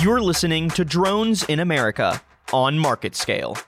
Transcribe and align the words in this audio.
You're 0.00 0.22
listening 0.22 0.70
to 0.70 0.86
Drones 0.86 1.44
in 1.44 1.60
America 1.60 2.22
on 2.50 2.78
Market 2.78 3.14
Scale. 3.14 3.58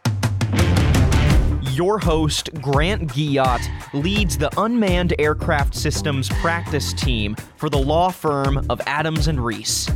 Your 1.73 1.99
host, 1.99 2.49
Grant 2.63 3.13
Guillotte, 3.13 3.69
leads 3.93 4.39
the 4.39 4.51
Unmanned 4.59 5.15
Aircraft 5.19 5.75
Systems 5.75 6.31
practice 6.41 6.95
team 6.95 7.37
for 7.57 7.69
the 7.69 7.79
law 7.79 8.11
firm 8.11 8.65
of 8.71 8.81
Adams 8.87 9.29
and 9.29 9.45
Reese. 9.45 9.91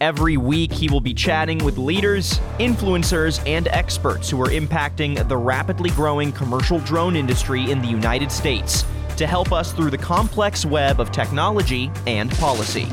Every 0.00 0.36
week, 0.36 0.72
he 0.72 0.88
will 0.88 1.00
be 1.00 1.12
chatting 1.12 1.58
with 1.64 1.76
leaders, 1.78 2.38
influencers, 2.60 3.44
and 3.44 3.66
experts 3.68 4.30
who 4.30 4.40
are 4.40 4.50
impacting 4.50 5.26
the 5.26 5.36
rapidly 5.36 5.90
growing 5.90 6.30
commercial 6.30 6.78
drone 6.78 7.16
industry 7.16 7.72
in 7.72 7.82
the 7.82 7.88
United 7.88 8.30
States 8.30 8.84
to 9.16 9.26
help 9.26 9.50
us 9.50 9.72
through 9.72 9.90
the 9.90 9.98
complex 9.98 10.64
web 10.64 11.00
of 11.00 11.10
technology 11.10 11.90
and 12.06 12.30
policy. 12.38 12.86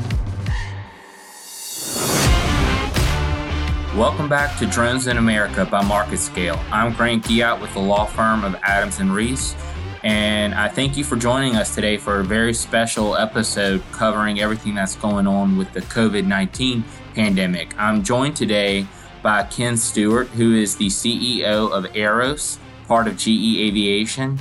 Welcome 3.96 4.28
back 4.28 4.56
to 4.60 4.66
Drones 4.66 5.08
in 5.08 5.16
America 5.16 5.64
by 5.64 5.82
Market 5.82 6.18
Scale. 6.18 6.60
I'm 6.70 6.92
Grant 6.92 7.24
Guillotte 7.24 7.60
with 7.60 7.74
the 7.74 7.80
law 7.80 8.04
firm 8.04 8.44
of 8.44 8.54
Adams 8.62 9.00
and 9.00 9.12
Reese, 9.12 9.56
and 10.04 10.54
I 10.54 10.68
thank 10.68 10.96
you 10.96 11.02
for 11.02 11.16
joining 11.16 11.56
us 11.56 11.74
today 11.74 11.96
for 11.96 12.20
a 12.20 12.24
very 12.24 12.54
special 12.54 13.16
episode 13.16 13.82
covering 13.90 14.38
everything 14.38 14.76
that's 14.76 14.94
going 14.94 15.26
on 15.26 15.58
with 15.58 15.72
the 15.72 15.80
COVID 15.80 16.24
19 16.24 16.84
pandemic. 17.16 17.74
I'm 17.76 18.04
joined 18.04 18.36
today 18.36 18.86
by 19.24 19.42
Ken 19.42 19.76
Stewart, 19.76 20.28
who 20.28 20.54
is 20.54 20.76
the 20.76 20.86
CEO 20.86 21.72
of 21.72 21.84
AiRXOS, 21.86 22.58
part 22.86 23.08
of 23.08 23.16
GE 23.16 23.58
Aviation, 23.58 24.38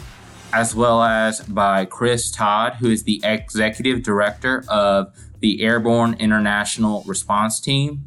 as 0.54 0.76
well 0.76 1.02
as 1.02 1.42
by 1.42 1.86
Chris 1.86 2.30
Todd, 2.30 2.76
who 2.76 2.92
is 2.92 3.02
the 3.02 3.20
executive 3.24 4.04
director 4.04 4.64
of 4.68 5.12
the 5.40 5.64
Airborne 5.64 6.14
International 6.20 7.04
Response 7.08 7.60
Team, 7.60 8.06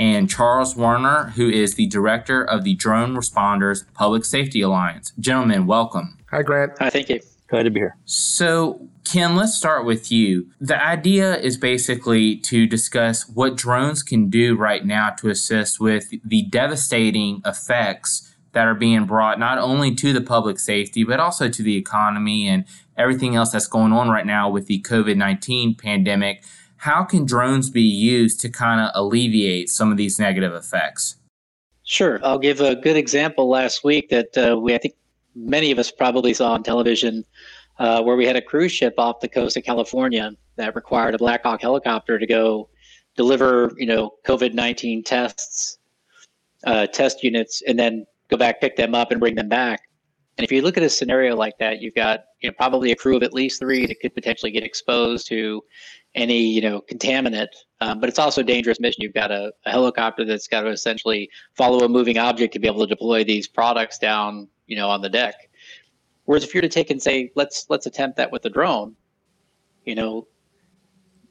and 0.00 0.30
Charles 0.30 0.74
Werner, 0.74 1.34
who 1.36 1.50
is 1.50 1.74
the 1.74 1.86
director 1.86 2.42
of 2.42 2.64
the 2.64 2.74
Drone 2.74 3.14
Responders 3.14 3.84
Public 3.92 4.24
Safety 4.24 4.62
Alliance. 4.62 5.12
Gentlemen, 5.20 5.66
welcome. 5.66 6.16
Hi, 6.30 6.40
Grant. 6.40 6.72
Hi, 6.78 6.88
thank 6.88 7.10
you. 7.10 7.20
Glad 7.48 7.64
to 7.64 7.70
be 7.70 7.80
here. 7.80 7.98
So, 8.06 8.88
Ken, 9.04 9.36
let's 9.36 9.54
start 9.54 9.84
with 9.84 10.10
you. 10.10 10.46
The 10.58 10.82
idea 10.82 11.36
is 11.36 11.58
basically 11.58 12.36
to 12.36 12.66
discuss 12.66 13.28
what 13.28 13.58
drones 13.58 14.02
can 14.02 14.30
do 14.30 14.56
right 14.56 14.86
now 14.86 15.10
to 15.18 15.28
assist 15.28 15.80
with 15.80 16.14
the 16.24 16.44
devastating 16.44 17.42
effects 17.44 18.34
that 18.52 18.66
are 18.66 18.74
being 18.74 19.04
brought 19.04 19.38
not 19.38 19.58
only 19.58 19.94
to 19.96 20.14
the 20.14 20.22
public 20.22 20.58
safety, 20.58 21.04
but 21.04 21.20
also 21.20 21.50
to 21.50 21.62
the 21.62 21.76
economy 21.76 22.48
and 22.48 22.64
everything 22.96 23.36
else 23.36 23.52
that's 23.52 23.66
going 23.66 23.92
on 23.92 24.08
right 24.08 24.26
now 24.26 24.48
with 24.48 24.66
the 24.66 24.80
COVID 24.80 25.16
19 25.18 25.74
pandemic. 25.74 26.42
How 26.80 27.04
can 27.04 27.26
drones 27.26 27.68
be 27.68 27.82
used 27.82 28.40
to 28.40 28.48
kind 28.48 28.80
of 28.80 28.90
alleviate 28.94 29.68
some 29.68 29.90
of 29.90 29.98
these 29.98 30.18
negative 30.18 30.54
effects? 30.54 31.16
Sure. 31.84 32.18
I'll 32.24 32.38
give 32.38 32.62
a 32.62 32.74
good 32.74 32.96
example 32.96 33.50
last 33.50 33.84
week 33.84 34.08
that 34.08 34.38
uh, 34.38 34.58
we, 34.58 34.74
I 34.74 34.78
think 34.78 34.94
many 35.34 35.72
of 35.72 35.78
us 35.78 35.90
probably 35.90 36.32
saw 36.32 36.52
on 36.52 36.62
television, 36.62 37.26
uh, 37.78 38.02
where 38.02 38.16
we 38.16 38.24
had 38.24 38.36
a 38.36 38.40
cruise 38.40 38.72
ship 38.72 38.94
off 38.96 39.20
the 39.20 39.28
coast 39.28 39.58
of 39.58 39.62
California 39.62 40.32
that 40.56 40.74
required 40.74 41.14
a 41.14 41.18
Black 41.18 41.42
Hawk 41.42 41.60
helicopter 41.60 42.18
to 42.18 42.26
go 42.26 42.70
deliver, 43.14 43.72
you 43.76 43.84
know, 43.84 44.14
COVID 44.26 44.54
19 44.54 45.02
tests, 45.02 45.76
uh, 46.64 46.86
test 46.86 47.22
units, 47.22 47.60
and 47.68 47.78
then 47.78 48.06
go 48.30 48.38
back, 48.38 48.58
pick 48.58 48.76
them 48.76 48.94
up, 48.94 49.10
and 49.10 49.20
bring 49.20 49.34
them 49.34 49.50
back. 49.50 49.82
And 50.38 50.46
if 50.46 50.50
you 50.50 50.62
look 50.62 50.78
at 50.78 50.82
a 50.82 50.88
scenario 50.88 51.36
like 51.36 51.58
that, 51.58 51.82
you've 51.82 51.94
got 51.94 52.24
you 52.40 52.48
know, 52.48 52.54
probably 52.56 52.90
a 52.90 52.96
crew 52.96 53.16
of 53.16 53.22
at 53.22 53.34
least 53.34 53.60
three 53.60 53.84
that 53.84 54.00
could 54.00 54.14
potentially 54.14 54.50
get 54.50 54.62
exposed 54.62 55.26
to 55.28 55.62
any 56.14 56.38
you 56.38 56.60
know 56.60 56.82
contaminant. 56.90 57.48
Um, 57.80 58.00
but 58.00 58.08
it's 58.08 58.18
also 58.18 58.40
a 58.40 58.44
dangerous 58.44 58.80
mission. 58.80 59.02
You've 59.02 59.14
got 59.14 59.30
a, 59.30 59.52
a, 59.64 59.70
helicopter 59.70 60.24
that's 60.24 60.48
got 60.48 60.62
to 60.62 60.68
essentially 60.68 61.30
follow 61.54 61.84
a 61.84 61.88
moving 61.88 62.18
object 62.18 62.52
to 62.54 62.58
be 62.58 62.66
able 62.66 62.80
to 62.80 62.86
deploy 62.86 63.24
these 63.24 63.46
products 63.48 63.98
down 63.98 64.48
you 64.66 64.76
know 64.76 64.88
on 64.88 65.00
the 65.00 65.08
deck. 65.08 65.34
Whereas 66.24 66.44
if 66.44 66.54
you're 66.54 66.62
to 66.62 66.68
take 66.68 66.90
and 66.90 67.02
say 67.02 67.32
let's 67.34 67.66
let's 67.68 67.86
attempt 67.86 68.16
that 68.18 68.30
with 68.30 68.44
a 68.44 68.50
drone, 68.50 68.94
you 69.84 69.94
know, 69.94 70.26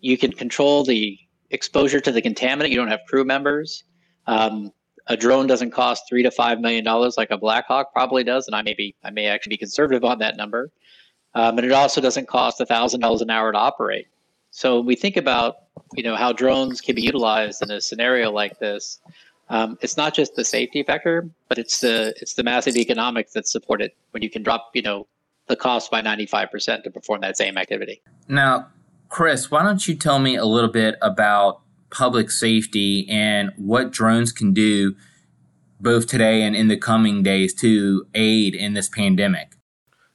you 0.01 0.17
can 0.17 0.31
control 0.31 0.83
the 0.83 1.17
exposure 1.51 1.99
to 1.99 2.11
the 2.11 2.21
contaminant. 2.21 2.69
You 2.69 2.77
don't 2.77 2.89
have 2.89 3.01
crew 3.07 3.23
members. 3.23 3.83
Um, 4.27 4.71
a 5.07 5.17
drone 5.17 5.47
doesn't 5.47 5.71
cost 5.71 6.03
three 6.07 6.23
to 6.23 6.31
five 6.31 6.59
million 6.59 6.83
dollars 6.83 7.17
like 7.17 7.31
a 7.31 7.37
Blackhawk 7.37 7.91
probably 7.93 8.23
does, 8.23 8.47
and 8.47 8.55
I 8.55 8.61
may 8.61 8.73
be 8.73 8.95
I 9.03 9.09
may 9.09 9.25
actually 9.25 9.51
be 9.51 9.57
conservative 9.57 10.03
on 10.03 10.19
that 10.19 10.37
number. 10.37 10.71
Um, 11.35 11.57
and 11.57 11.65
it 11.65 11.71
also 11.71 12.01
doesn't 12.01 12.27
cost 12.27 12.59
a 12.59 12.65
thousand 12.65 13.01
dollars 13.01 13.21
an 13.21 13.29
hour 13.29 13.51
to 13.51 13.57
operate. 13.57 14.07
So 14.51 14.79
we 14.79 14.95
think 14.95 15.17
about 15.17 15.57
you 15.93 16.03
know 16.03 16.15
how 16.15 16.33
drones 16.33 16.81
can 16.81 16.95
be 16.95 17.01
utilized 17.01 17.61
in 17.61 17.71
a 17.71 17.81
scenario 17.81 18.31
like 18.31 18.59
this. 18.59 18.99
Um, 19.49 19.77
it's 19.81 19.97
not 19.97 20.13
just 20.13 20.35
the 20.35 20.45
safety 20.45 20.83
factor, 20.83 21.29
but 21.47 21.57
it's 21.57 21.81
the 21.81 22.13
it's 22.21 22.33
the 22.35 22.43
massive 22.43 22.75
economics 22.75 23.33
that 23.33 23.47
support 23.47 23.81
it 23.81 23.95
when 24.11 24.23
you 24.23 24.29
can 24.29 24.43
drop 24.43 24.71
you 24.73 24.81
know 24.81 25.07
the 25.47 25.55
cost 25.55 25.89
by 25.89 25.99
95% 25.99 26.83
to 26.83 26.91
perform 26.91 27.21
that 27.21 27.35
same 27.35 27.57
activity. 27.57 28.03
Now, 28.27 28.67
Chris, 29.09 29.49
why 29.49 29.63
don't 29.63 29.87
you 29.87 29.95
tell 29.95 30.19
me 30.19 30.35
a 30.35 30.45
little 30.45 30.69
bit 30.69 30.95
about 31.01 31.61
public 31.89 32.29
safety 32.29 33.07
and 33.09 33.51
what 33.57 33.91
drones 33.91 34.31
can 34.31 34.53
do 34.53 34.95
both 35.79 36.05
today 36.05 36.43
and 36.43 36.55
in 36.55 36.67
the 36.67 36.77
coming 36.77 37.23
days 37.23 37.53
to 37.55 38.05
aid 38.13 38.53
in 38.53 38.75
this 38.75 38.87
pandemic? 38.87 39.55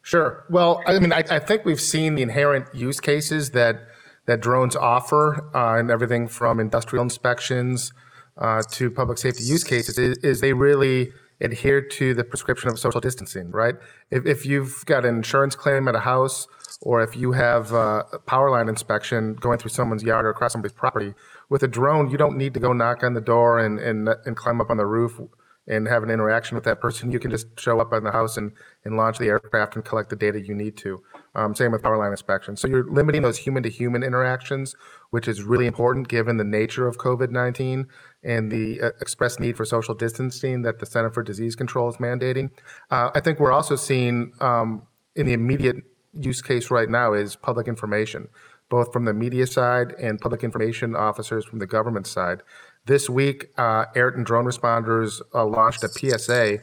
Sure. 0.03 0.45
Well, 0.49 0.83
I 0.87 0.99
mean, 1.01 1.13
I, 1.13 1.25
I 1.31 1.39
think 1.41 1.65
we've 1.65 1.81
seen 1.81 2.15
the 2.15 2.23
inherent 2.23 2.73
use 2.73 3.01
cases 3.01 3.51
that 3.51 3.89
that 4.27 4.41
drones 4.41 4.77
offer, 4.77 5.51
uh, 5.55 5.79
and 5.79 5.91
everything 5.91 6.29
from 6.29 6.61
industrial 6.61 7.03
inspections 7.03 7.93
uh, 8.39 8.63
to 8.71 8.91
public 8.91 9.19
safety 9.19 9.45
use 9.45 9.65
cases, 9.65 9.99
is, 9.99 10.17
is, 10.19 10.41
they 10.41 10.53
really 10.53 11.13
adhere 11.41 11.81
to 11.81 12.15
the 12.15 12.25
prescription 12.25 12.71
of 12.71 12.79
social 12.79 13.01
distancing, 13.01 13.51
right? 13.51 13.75
If, 14.11 14.27
if 14.27 14.47
you've 14.47 14.85
got 14.87 15.05
an 15.05 15.17
insurance 15.17 15.55
claim 15.55 15.89
at 15.89 15.95
a 15.95 16.01
house, 16.01 16.47
or 16.81 17.03
if 17.03 17.17
you 17.17 17.33
have 17.33 17.73
a 17.73 18.05
power 18.27 18.51
line 18.51 18.69
inspection 18.69 19.35
going 19.35 19.59
through 19.59 19.71
someone's 19.71 20.03
yard 20.03 20.27
or 20.27 20.31
across 20.31 20.53
somebody's 20.53 20.77
property, 20.77 21.15
with 21.49 21.63
a 21.63 21.69
drone, 21.69 22.11
you 22.11 22.17
don't 22.17 22.37
need 22.37 22.55
to 22.55 22.61
go 22.61 22.73
knock 22.73 23.03
on 23.03 23.15
the 23.15 23.21
door 23.21 23.59
and, 23.59 23.79
and, 23.79 24.09
and 24.25 24.37
climb 24.37 24.61
up 24.61 24.71
on 24.71 24.77
the 24.77 24.87
roof 24.87 25.21
and 25.67 25.89
have 25.89 26.03
an 26.03 26.11
interaction 26.11 26.55
with 26.55 26.65
that 26.65 26.81
person. 26.81 27.11
You 27.11 27.19
can 27.19 27.31
just 27.31 27.59
show 27.59 27.81
up 27.81 27.93
in 27.93 28.05
the 28.05 28.13
house 28.13 28.37
and, 28.37 28.53
and 28.85 28.97
launch 28.97 29.19
the 29.19 29.27
aircraft 29.27 29.77
and 29.77 29.85
collect 29.85 30.11
the 30.11 30.17
data 30.17 30.41
you 30.41 30.55
need 30.55 30.77
to. 30.79 31.03
Um, 31.35 31.55
same 31.55 31.73
with 31.73 31.83
power 31.83 31.97
line 31.97 32.13
inspection. 32.13 32.57
So 32.57 32.69
you're 32.69 32.89
limiting 32.89 33.23
those 33.23 33.39
human 33.39 33.63
to 33.65 33.69
human 33.69 34.03
interactions, 34.03 34.77
which 35.11 35.27
is 35.27 35.43
really 35.43 35.67
important 35.67 36.09
given 36.09 36.37
the 36.37 36.45
nature 36.45 36.87
of 36.87 36.99
COVID 36.99 37.31
19 37.31 37.89
and 38.23 38.53
the 38.53 38.81
uh, 38.81 38.91
express 39.01 39.41
need 39.41 39.57
for 39.57 39.65
social 39.65 39.95
distancing 39.95 40.63
that 40.63 40.79
the 40.79 40.87
Center 40.87 41.11
for 41.11 41.23
Disease 41.23 41.57
Control 41.57 41.89
is 41.89 41.97
mandating. 41.97 42.51
Uh, 42.91 43.11
I 43.15 43.21
think 43.21 43.41
we're 43.41 43.53
also 43.53 43.77
seeing 43.77 44.33
um, 44.41 44.87
in 45.17 45.27
the 45.27 45.33
immediate 45.33 45.77
use 46.13 46.41
case 46.41 46.71
right 46.71 46.89
now 46.89 47.13
is 47.13 47.35
public 47.35 47.67
information 47.67 48.29
both 48.69 48.93
from 48.93 49.05
the 49.05 49.13
media 49.13 49.47
side 49.47 49.93
and 50.01 50.21
public 50.21 50.43
information 50.43 50.97
officers 50.97 51.45
from 51.45 51.59
the 51.59 51.67
government 51.67 52.07
side. 52.07 52.43
This 52.87 53.09
week, 53.09 53.51
uh, 53.57 53.87
Ayrton 53.95 54.25
Drone 54.25 54.45
Responders 54.45 55.21
uh, 55.35 55.45
launched 55.45 55.85
a 55.85 55.89
PSA, 55.89 56.59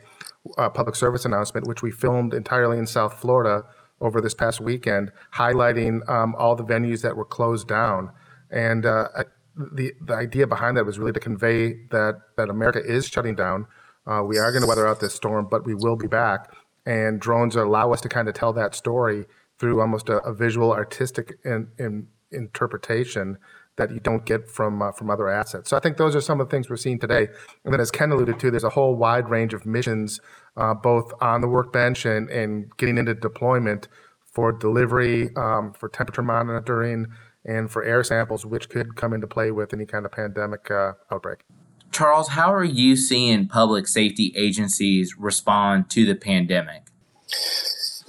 uh, 0.58 0.70
public 0.70 0.96
service 0.96 1.26
announcement, 1.26 1.68
which 1.68 1.82
we 1.82 1.92
filmed 1.92 2.34
entirely 2.34 2.78
in 2.78 2.88
South 2.88 3.20
Florida 3.20 3.66
over 4.02 4.20
this 4.20 4.34
past 4.34 4.60
weekend, 4.60 5.12
highlighting 5.36 6.08
um, 6.10 6.36
all 6.36 6.56
the 6.56 6.64
venues 6.64 7.02
that 7.04 7.16
were 7.16 7.26
closed 7.26 7.68
down. 7.68 8.12
And 8.50 8.86
uh, 8.86 9.08
the 9.56 9.94
the 10.02 10.14
idea 10.14 10.48
behind 10.48 10.78
that 10.78 10.86
was 10.86 11.00
really 11.00 11.14
to 11.14 11.20
convey 11.20 11.86
that 11.92 12.22
that 12.38 12.50
America 12.50 12.82
is 12.84 13.08
shutting 13.08 13.36
down. 13.36 13.68
Uh, 14.06 14.24
we 14.24 14.40
are 14.40 14.52
going 14.52 14.64
to 14.64 14.68
weather 14.68 14.88
out 14.88 15.00
this 15.00 15.14
storm, 15.14 15.48
but 15.50 15.66
we 15.66 15.76
will 15.76 15.96
be 15.96 16.08
back. 16.08 16.52
And 16.86 17.22
drones 17.22 17.56
allow 17.56 17.94
us 17.94 18.02
to 18.02 18.10
kind 18.10 18.28
of 18.28 18.34
tell 18.34 18.52
that 18.54 18.74
story 18.74 19.26
through 19.60 19.80
almost 19.80 20.10
a, 20.10 20.18
a 20.24 20.34
visual, 20.34 20.74
artistic 20.74 21.38
in, 21.46 21.68
in 21.78 22.08
interpretation 22.32 23.38
that 23.78 23.92
you 23.92 24.00
don't 24.00 24.26
get 24.26 24.50
from 24.50 24.82
uh, 24.82 24.92
from 24.92 25.10
other 25.10 25.30
assets. 25.30 25.70
So 25.70 25.78
I 25.78 25.80
think 25.80 25.98
those 25.98 26.16
are 26.16 26.22
some 26.22 26.40
of 26.40 26.48
the 26.48 26.52
things 26.52 26.70
we're 26.70 26.78
seeing 26.78 27.00
today. 27.00 27.28
And 27.64 27.74
then, 27.74 27.80
as 27.80 27.92
Ken 27.92 28.12
alluded 28.12 28.40
to, 28.40 28.52
there's 28.52 28.64
a 28.64 28.70
whole 28.70 28.96
wide 28.96 29.30
range 29.30 29.54
of 29.54 29.66
missions, 29.66 30.20
uh, 30.58 30.74
both 30.74 31.12
on 31.22 31.42
the 31.42 31.48
workbench 31.48 32.06
and 32.06 32.30
and 32.30 32.76
getting 32.78 32.98
into 32.98 33.14
deployment 33.14 33.88
for 34.26 34.52
delivery, 34.52 35.30
um, 35.36 35.74
for 35.74 35.90
temperature 35.90 36.22
monitoring, 36.22 37.08
and 37.46 37.70
for 37.70 37.84
air 37.84 38.04
samples, 38.04 38.46
which 38.46 38.70
could 38.70 38.96
come 38.96 39.14
into 39.14 39.28
play 39.28 39.52
with 39.52 39.74
any 39.74 39.86
kind 39.86 40.06
of 40.06 40.12
pandemic 40.12 40.72
uh, 40.72 40.94
outbreak. 41.12 41.40
Charles, 41.92 42.30
how 42.30 42.54
are 42.54 42.64
you 42.64 42.96
seeing 42.96 43.48
public 43.48 43.88
safety 43.88 44.34
agencies 44.38 45.18
respond 45.18 45.90
to 45.90 46.06
the 46.06 46.16
pandemic? 46.16 46.84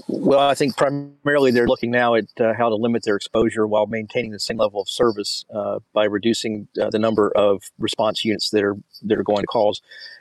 Well, 0.08 0.40
I 0.40 0.54
think 0.54 0.76
primarily 0.76 1.50
they're 1.50 1.66
looking 1.66 1.90
now 1.90 2.14
at 2.14 2.24
uh, 2.40 2.54
how 2.54 2.68
to 2.68 2.74
limit 2.74 3.04
their 3.04 3.16
exposure 3.16 3.66
while 3.66 3.86
maintaining 3.86 4.32
the 4.32 4.40
same 4.40 4.56
level 4.56 4.80
of 4.80 4.88
service 4.88 5.44
uh, 5.54 5.78
by 5.92 6.04
reducing 6.04 6.68
uh, 6.80 6.90
the 6.90 6.98
number 6.98 7.30
of 7.36 7.62
response 7.78 8.24
units 8.24 8.50
that 8.50 8.62
are 8.62 8.76
that 9.02 9.18
are 9.18 9.22
going 9.22 9.40
to 9.40 9.46
calls. 9.46 9.80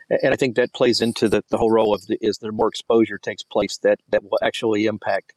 And 0.09 0.33
I 0.33 0.35
think 0.35 0.55
that 0.55 0.73
plays 0.73 1.01
into 1.01 1.29
the, 1.29 1.43
the 1.49 1.57
whole 1.57 1.71
role 1.71 1.93
of 1.93 2.05
the, 2.07 2.17
is 2.21 2.39
there 2.39 2.51
more 2.51 2.67
exposure 2.67 3.17
takes 3.17 3.43
place 3.43 3.77
that 3.77 3.99
that 4.09 4.23
will 4.23 4.39
actually 4.41 4.85
impact 4.85 5.33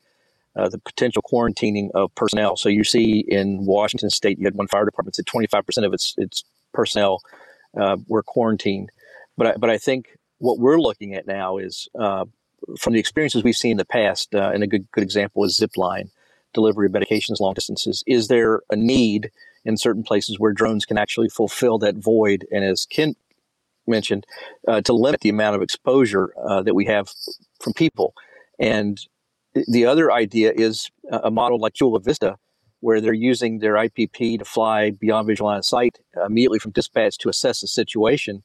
uh, 0.57 0.69
the 0.69 0.79
potential 0.79 1.23
quarantining 1.23 1.91
of 1.95 2.15
personnel. 2.15 2.57
So 2.57 2.69
you 2.69 2.85
see 2.85 3.25
in 3.27 3.65
Washington 3.67 4.11
State, 4.11 4.39
you 4.39 4.45
had 4.45 4.55
one 4.55 4.69
fire 4.69 4.85
department 4.85 5.17
that 5.17 5.27
25% 5.27 5.87
of 5.87 5.93
its 5.93 6.15
its 6.17 6.45
personnel 6.73 7.23
uh, 7.77 7.97
were 8.09 8.23
quarantined. 8.23 8.91
But 9.37 9.47
I, 9.47 9.57
but 9.57 9.71
I 9.71 9.79
think 9.79 10.17
what 10.39 10.59
we're 10.59 10.81
looking 10.81 11.15
at 11.15 11.27
now 11.27 11.59
is 11.59 11.89
uh, 11.99 12.25
from 12.79 12.93
the 12.93 13.01
experiences 13.01 13.45
we've 13.45 13.57
seen 13.57 13.73
in 13.73 13.77
the 13.77 13.85
past, 13.85 14.35
uh, 14.35 14.51
and 14.53 14.63
a 14.63 14.67
good 14.67 14.91
good 14.93 15.05
example 15.05 15.45
is 15.45 15.59
zipline 15.59 16.11
delivery 16.53 16.87
of 16.87 16.93
medications 16.93 17.41
long 17.41 17.53
distances. 17.53 18.03
Is 18.07 18.29
there 18.29 18.63
a 18.71 18.77
need 18.77 19.31
in 19.65 19.77
certain 19.77 20.03
places 20.03 20.39
where 20.39 20.53
drones 20.53 20.85
can 20.85 20.97
actually 20.97 21.29
fulfill 21.29 21.79
that 21.79 21.97
void? 21.97 22.47
And 22.51 22.65
as 22.65 22.87
Ken 22.87 23.17
mentioned, 23.87 24.25
uh, 24.67 24.81
to 24.83 24.93
limit 24.95 25.21
the 25.21 25.29
amount 25.29 25.57
of 25.57 25.63
exposure 25.63 26.33
uh, 26.49 26.63
that 26.63 26.75
we 26.75 26.87
have 26.87 27.11
from 27.61 27.75
people. 27.75 28.15
And 28.59 28.99
the 29.67 29.85
other 29.85 30.11
idea 30.11 30.53
is 30.55 30.91
a 31.11 31.31
model 31.31 31.59
like 31.59 31.75
Chula 31.75 32.01
Vista, 32.01 32.39
where 32.81 33.01
they're 33.01 33.13
using 33.13 33.59
their 33.59 33.75
IPP 33.75 34.39
to 34.39 34.45
fly 34.45 34.91
beyond 34.91 35.27
visual 35.27 35.51
line 35.51 35.59
of 35.59 35.65
sight 35.65 35.99
immediately 36.27 36.59
from 36.59 36.73
dispatch 36.73 37.19
to 37.19 37.29
assess 37.29 37.61
the 37.61 37.67
situation. 37.67 38.43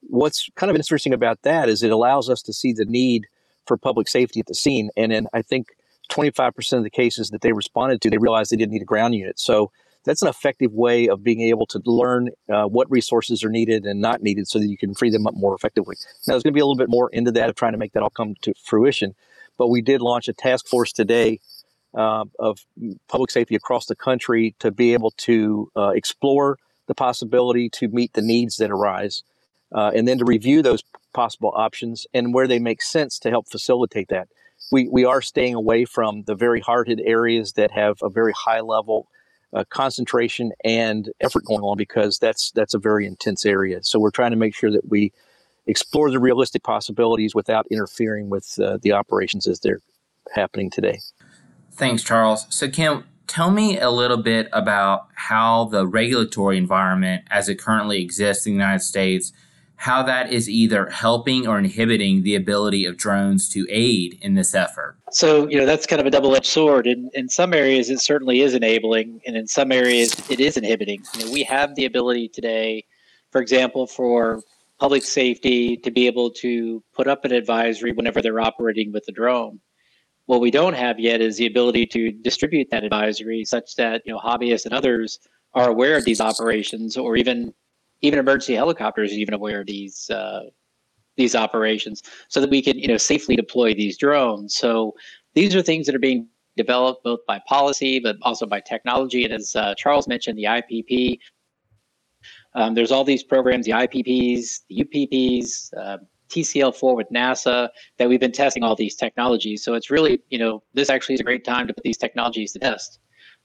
What's 0.00 0.48
kind 0.56 0.70
of 0.70 0.76
interesting 0.76 1.12
about 1.12 1.42
that 1.42 1.68
is 1.68 1.82
it 1.82 1.92
allows 1.92 2.28
us 2.28 2.42
to 2.42 2.52
see 2.52 2.72
the 2.72 2.84
need 2.84 3.26
for 3.66 3.76
public 3.76 4.08
safety 4.08 4.40
at 4.40 4.46
the 4.46 4.54
scene. 4.54 4.90
And 4.96 5.12
then 5.12 5.28
I 5.32 5.42
think 5.42 5.68
25% 6.10 6.78
of 6.78 6.84
the 6.84 6.90
cases 6.90 7.30
that 7.30 7.40
they 7.40 7.52
responded 7.52 8.00
to, 8.02 8.10
they 8.10 8.18
realized 8.18 8.50
they 8.50 8.56
didn't 8.56 8.72
need 8.72 8.82
a 8.82 8.86
ground 8.86 9.14
unit. 9.14 9.38
So 9.38 9.70
that's 10.04 10.22
an 10.22 10.28
effective 10.28 10.72
way 10.72 11.08
of 11.08 11.22
being 11.22 11.42
able 11.42 11.66
to 11.66 11.80
learn 11.84 12.30
uh, 12.52 12.64
what 12.64 12.90
resources 12.90 13.44
are 13.44 13.48
needed 13.48 13.86
and 13.86 14.00
not 14.00 14.22
needed 14.22 14.48
so 14.48 14.58
that 14.58 14.66
you 14.66 14.76
can 14.76 14.94
free 14.94 15.10
them 15.10 15.26
up 15.26 15.34
more 15.34 15.54
effectively. 15.54 15.96
Now, 16.26 16.32
there's 16.34 16.42
going 16.42 16.52
to 16.52 16.56
be 16.56 16.60
a 16.60 16.64
little 16.64 16.76
bit 16.76 16.90
more 16.90 17.08
into 17.10 17.30
that 17.32 17.48
of 17.48 17.54
trying 17.54 17.72
to 17.72 17.78
make 17.78 17.92
that 17.92 18.02
all 18.02 18.10
come 18.10 18.34
to 18.42 18.52
fruition. 18.64 19.14
But 19.58 19.68
we 19.68 19.80
did 19.80 20.00
launch 20.00 20.28
a 20.28 20.32
task 20.32 20.66
force 20.66 20.92
today 20.92 21.40
uh, 21.94 22.24
of 22.38 22.58
public 23.08 23.30
safety 23.30 23.54
across 23.54 23.86
the 23.86 23.94
country 23.94 24.56
to 24.58 24.70
be 24.70 24.92
able 24.92 25.12
to 25.12 25.70
uh, 25.76 25.90
explore 25.90 26.58
the 26.88 26.94
possibility 26.94 27.68
to 27.70 27.88
meet 27.88 28.12
the 28.14 28.22
needs 28.22 28.56
that 28.56 28.70
arise 28.70 29.22
uh, 29.72 29.92
and 29.94 30.08
then 30.08 30.18
to 30.18 30.24
review 30.24 30.62
those 30.62 30.82
possible 31.12 31.52
options 31.54 32.06
and 32.12 32.34
where 32.34 32.46
they 32.46 32.58
make 32.58 32.82
sense 32.82 33.18
to 33.20 33.30
help 33.30 33.48
facilitate 33.48 34.08
that. 34.08 34.28
We, 34.70 34.88
we 34.88 35.04
are 35.04 35.20
staying 35.20 35.54
away 35.54 35.84
from 35.84 36.22
the 36.24 36.34
very 36.34 36.60
hard 36.60 36.88
hit 36.88 37.00
areas 37.04 37.54
that 37.54 37.72
have 37.72 37.98
a 38.02 38.08
very 38.08 38.32
high 38.32 38.60
level 38.60 39.08
uh, 39.52 39.64
concentration 39.68 40.52
and 40.64 41.10
effort 41.20 41.44
going 41.44 41.60
on 41.60 41.76
because 41.76 42.18
that's 42.18 42.52
that's 42.52 42.72
a 42.72 42.78
very 42.78 43.06
intense 43.06 43.44
area. 43.44 43.82
So 43.82 43.98
we're 43.98 44.10
trying 44.10 44.30
to 44.30 44.36
make 44.36 44.54
sure 44.54 44.70
that 44.70 44.88
we 44.88 45.12
explore 45.66 46.10
the 46.10 46.18
realistic 46.18 46.62
possibilities 46.62 47.34
without 47.34 47.66
interfering 47.70 48.30
with 48.30 48.58
uh, 48.58 48.78
the 48.82 48.92
operations 48.92 49.46
as 49.46 49.60
they're 49.60 49.80
happening 50.34 50.70
today. 50.70 51.00
Thanks, 51.72 52.02
Charles. 52.02 52.46
So, 52.50 52.68
Ken, 52.68 53.04
tell 53.26 53.50
me 53.50 53.78
a 53.78 53.90
little 53.90 54.22
bit 54.22 54.48
about 54.52 55.08
how 55.14 55.66
the 55.66 55.86
regulatory 55.86 56.58
environment 56.58 57.24
as 57.30 57.48
it 57.48 57.58
currently 57.58 58.02
exists 58.02 58.46
in 58.46 58.52
the 58.52 58.58
United 58.58 58.82
States, 58.82 59.32
how 59.82 60.00
that 60.00 60.32
is 60.32 60.48
either 60.48 60.88
helping 60.90 61.44
or 61.44 61.58
inhibiting 61.58 62.22
the 62.22 62.36
ability 62.36 62.84
of 62.84 62.96
drones 62.96 63.48
to 63.48 63.66
aid 63.68 64.16
in 64.22 64.34
this 64.34 64.54
effort. 64.54 64.96
So, 65.10 65.48
you 65.48 65.58
know, 65.58 65.66
that's 65.66 65.88
kind 65.88 65.98
of 65.98 66.06
a 66.06 66.10
double 66.10 66.36
edged 66.36 66.46
sword. 66.46 66.86
In, 66.86 67.10
in 67.14 67.28
some 67.28 67.52
areas, 67.52 67.90
it 67.90 68.00
certainly 68.00 68.42
is 68.42 68.54
enabling, 68.54 69.20
and 69.26 69.36
in 69.36 69.48
some 69.48 69.72
areas, 69.72 70.14
it 70.30 70.38
is 70.38 70.56
inhibiting. 70.56 71.02
You 71.14 71.24
know, 71.24 71.32
we 71.32 71.42
have 71.42 71.74
the 71.74 71.84
ability 71.84 72.28
today, 72.28 72.84
for 73.32 73.40
example, 73.42 73.88
for 73.88 74.44
public 74.78 75.02
safety 75.02 75.76
to 75.78 75.90
be 75.90 76.06
able 76.06 76.30
to 76.30 76.80
put 76.94 77.08
up 77.08 77.24
an 77.24 77.32
advisory 77.32 77.90
whenever 77.90 78.22
they're 78.22 78.40
operating 78.40 78.92
with 78.92 79.04
the 79.06 79.12
drone. 79.12 79.58
What 80.26 80.40
we 80.40 80.52
don't 80.52 80.74
have 80.74 81.00
yet 81.00 81.20
is 81.20 81.38
the 81.38 81.46
ability 81.46 81.86
to 81.86 82.12
distribute 82.12 82.68
that 82.70 82.84
advisory 82.84 83.44
such 83.44 83.74
that 83.74 84.02
you 84.04 84.12
know 84.12 84.20
hobbyists 84.20 84.64
and 84.64 84.74
others 84.74 85.18
are 85.54 85.68
aware 85.68 85.96
of 85.96 86.04
these 86.04 86.20
operations, 86.20 86.96
or 86.96 87.16
even 87.16 87.52
even 88.02 88.18
emergency 88.18 88.54
helicopters 88.54 89.12
are 89.12 89.16
even 89.16 89.34
aware 89.34 89.60
of 89.60 89.66
these 89.66 90.10
uh, 90.10 90.42
these 91.16 91.34
operations, 91.34 92.02
so 92.28 92.40
that 92.40 92.50
we 92.50 92.62
can 92.62 92.78
you 92.78 92.88
know 92.88 92.96
safely 92.96 93.36
deploy 93.36 93.74
these 93.74 93.96
drones. 93.96 94.56
So 94.56 94.94
these 95.34 95.54
are 95.54 95.62
things 95.62 95.86
that 95.86 95.94
are 95.94 96.00
being 96.00 96.28
developed 96.56 97.02
both 97.04 97.20
by 97.26 97.40
policy 97.48 97.98
but 97.98 98.16
also 98.22 98.44
by 98.44 98.60
technology. 98.60 99.24
And 99.24 99.32
as 99.32 99.56
uh, 99.56 99.74
Charles 99.76 100.06
mentioned, 100.06 100.38
the 100.38 100.44
IPP. 100.44 101.18
Um, 102.54 102.74
there's 102.74 102.92
all 102.92 103.04
these 103.04 103.24
programs, 103.24 103.64
the 103.64 103.72
IPPs, 103.72 104.64
the 104.68 104.84
UPPs, 104.84 105.72
uh, 105.74 105.96
TCL4 106.28 106.96
with 106.96 107.08
NASA 107.10 107.68
that 107.98 108.08
we've 108.08 108.20
been 108.20 108.32
testing 108.32 108.62
all 108.62 108.74
these 108.74 108.94
technologies. 108.94 109.64
So 109.64 109.74
it's 109.74 109.90
really, 109.90 110.20
you 110.28 110.38
know, 110.38 110.62
this 110.74 110.90
actually 110.90 111.14
is 111.14 111.20
a 111.20 111.24
great 111.24 111.44
time 111.44 111.66
to 111.66 111.74
put 111.74 111.84
these 111.84 111.98
technologies 111.98 112.52
to 112.52 112.58
test 112.58 113.00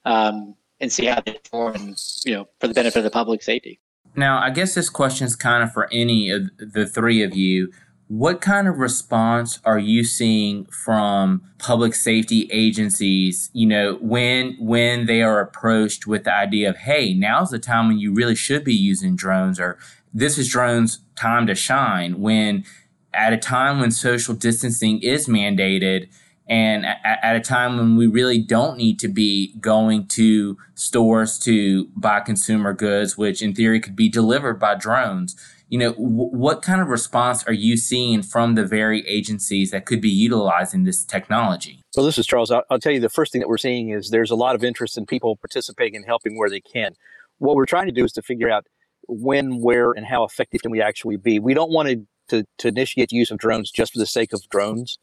um, 0.05 0.55
and 0.79 0.91
see 0.91 1.05
how 1.05 1.21
they 1.21 1.33
perform, 1.33 1.95
you 2.25 2.33
know, 2.33 2.45
for 2.59 2.67
the 2.67 2.73
benefit 2.73 2.99
of 2.99 3.03
the 3.03 3.11
public 3.11 3.43
safety. 3.43 3.79
Now, 4.17 4.41
I 4.41 4.49
guess 4.49 4.73
this 4.73 4.89
question 4.89 5.27
is 5.27 5.35
kind 5.35 5.63
of 5.63 5.71
for 5.71 5.87
any 5.91 6.31
of 6.31 6.49
the 6.57 6.87
three 6.87 7.21
of 7.21 7.35
you. 7.35 7.71
What 8.07 8.41
kind 8.41 8.67
of 8.67 8.79
response 8.79 9.59
are 9.63 9.77
you 9.77 10.03
seeing 10.03 10.65
from 10.65 11.43
public 11.59 11.93
safety 11.93 12.49
agencies, 12.51 13.51
you 13.53 13.67
know, 13.67 13.99
when 14.01 14.57
when 14.59 15.05
they 15.05 15.21
are 15.21 15.39
approached 15.39 16.07
with 16.07 16.23
the 16.23 16.35
idea 16.35 16.69
of, 16.69 16.77
hey, 16.77 17.13
now's 17.13 17.51
the 17.51 17.59
time 17.59 17.89
when 17.89 17.99
you 17.99 18.11
really 18.11 18.35
should 18.35 18.63
be 18.63 18.73
using 18.73 19.15
drones 19.15 19.59
or 19.59 19.77
this 20.13 20.37
is 20.39 20.49
drones 20.49 20.99
time 21.15 21.45
to 21.45 21.53
shine 21.53 22.19
when 22.19 22.63
at 23.13 23.33
a 23.33 23.37
time 23.37 23.79
when 23.79 23.91
social 23.91 24.33
distancing 24.33 25.01
is 25.03 25.27
mandated 25.27 26.07
and 26.49 26.85
at, 26.85 27.35
a 27.35 27.39
time 27.39 27.77
when 27.77 27.97
we 27.97 28.07
really 28.07 28.39
don't 28.39 28.77
need 28.77 28.99
to 28.99 29.07
be 29.07 29.53
going 29.59 30.07
to 30.07 30.57
stores 30.75 31.37
to 31.37 31.85
buy 31.95 32.19
consumer 32.19 32.73
goods 32.73 33.17
which 33.17 33.41
in 33.41 33.53
theory 33.53 33.79
could 33.79 33.95
be 33.95 34.09
delivered 34.09 34.59
by 34.59 34.75
drones 34.75 35.35
you 35.69 35.77
know 35.77 35.91
w- 35.93 36.09
what 36.09 36.61
kind 36.61 36.81
of 36.81 36.87
response 36.87 37.43
are 37.45 37.53
you 37.53 37.75
seeing 37.77 38.21
from 38.21 38.55
the 38.55 38.65
very 38.65 39.05
agencies 39.07 39.71
that 39.71 39.85
could 39.85 40.01
be 40.01 40.09
utilizing 40.09 40.83
this 40.83 41.03
technology 41.03 41.81
So, 41.91 42.03
this 42.03 42.17
is 42.17 42.25
charles 42.25 42.51
I'll, 42.51 42.63
I'll 42.69 42.79
tell 42.79 42.93
you 42.93 42.99
the 42.99 43.09
first 43.09 43.31
thing 43.31 43.41
that 43.41 43.47
we're 43.47 43.57
seeing 43.57 43.89
is 43.89 44.09
there's 44.09 44.31
a 44.31 44.35
lot 44.35 44.55
of 44.55 44.63
interest 44.63 44.97
in 44.97 45.05
people 45.05 45.35
participating 45.35 45.95
and 45.95 46.05
helping 46.05 46.37
where 46.37 46.49
they 46.49 46.61
can 46.61 46.93
what 47.39 47.55
we're 47.55 47.65
trying 47.65 47.85
to 47.85 47.91
do 47.91 48.03
is 48.03 48.13
to 48.13 48.21
figure 48.21 48.49
out 48.49 48.65
when, 49.07 49.61
where, 49.61 49.91
and 49.91 50.05
how 50.05 50.23
effective 50.23 50.61
can 50.61 50.71
we 50.71 50.81
actually 50.81 51.17
be. 51.17 51.39
We 51.39 51.53
don't 51.53 51.71
want 51.71 51.89
to, 51.89 52.05
to, 52.29 52.45
to 52.59 52.67
initiate 52.67 53.09
the 53.09 53.15
use 53.15 53.31
of 53.31 53.37
drones 53.37 53.71
just 53.71 53.93
for 53.93 53.99
the 53.99 54.05
sake 54.05 54.33
of 54.33 54.47
drones. 54.49 54.99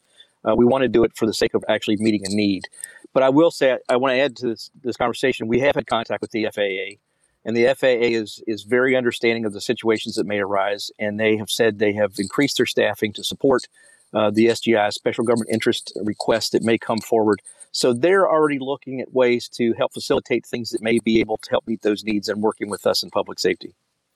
Uh, 0.47 0.55
we 0.55 0.65
want 0.65 0.83
to 0.83 0.87
do 0.87 1.03
it 1.03 1.15
for 1.15 1.25
the 1.25 1.33
sake 1.33 1.53
of 1.53 1.63
actually 1.67 1.97
meeting 1.97 2.21
a 2.25 2.29
need. 2.29 2.65
But 3.13 3.23
I 3.23 3.29
will 3.29 3.51
say, 3.51 3.77
I, 3.89 3.95
want 3.95 4.13
to 4.13 4.19
add 4.19 4.35
to 4.37 4.47
this, 4.47 4.69
this 4.83 4.97
conversation, 4.97 5.47
we 5.47 5.59
have 5.61 5.75
had 5.75 5.87
contact 5.87 6.21
with 6.21 6.31
the 6.31 6.47
FAA, 6.53 6.99
and 7.45 7.55
the 7.55 7.73
FAA 7.73 8.17
is, 8.17 8.43
is 8.45 8.63
very 8.63 8.95
understanding 8.95 9.45
of 9.45 9.53
the 9.53 9.61
situations 9.61 10.15
that 10.15 10.25
may 10.25 10.39
arise, 10.39 10.91
and 10.99 11.19
they 11.19 11.37
have 11.37 11.49
said 11.49 11.79
they 11.79 11.93
have 11.93 12.13
increased 12.17 12.57
their 12.57 12.65
staffing 12.65 13.13
to 13.13 13.23
support 13.23 13.67
uh, 14.13 14.31
the 14.31 14.47
SGI, 14.47 14.91
special 14.91 15.23
government 15.23 15.49
interest 15.51 15.93
requests 16.03 16.49
that 16.49 16.63
may 16.63 16.77
come 16.77 16.99
forward. 16.99 17.41
So 17.71 17.93
they're 17.93 18.29
already 18.29 18.59
looking 18.59 19.01
at 19.01 19.13
ways 19.13 19.49
to 19.49 19.73
help 19.73 19.93
facilitate 19.93 20.45
things 20.45 20.69
that 20.69 20.81
may 20.81 20.99
be 20.99 21.19
able 21.19 21.37
to 21.37 21.49
help 21.49 21.67
meet 21.67 21.81
those 21.81 22.03
needs 22.03 22.29
and 22.29 22.41
working 22.41 22.69
with 22.69 22.87
us 22.87 23.03
in 23.03 23.09
public 23.09 23.39
safety. 23.39 23.75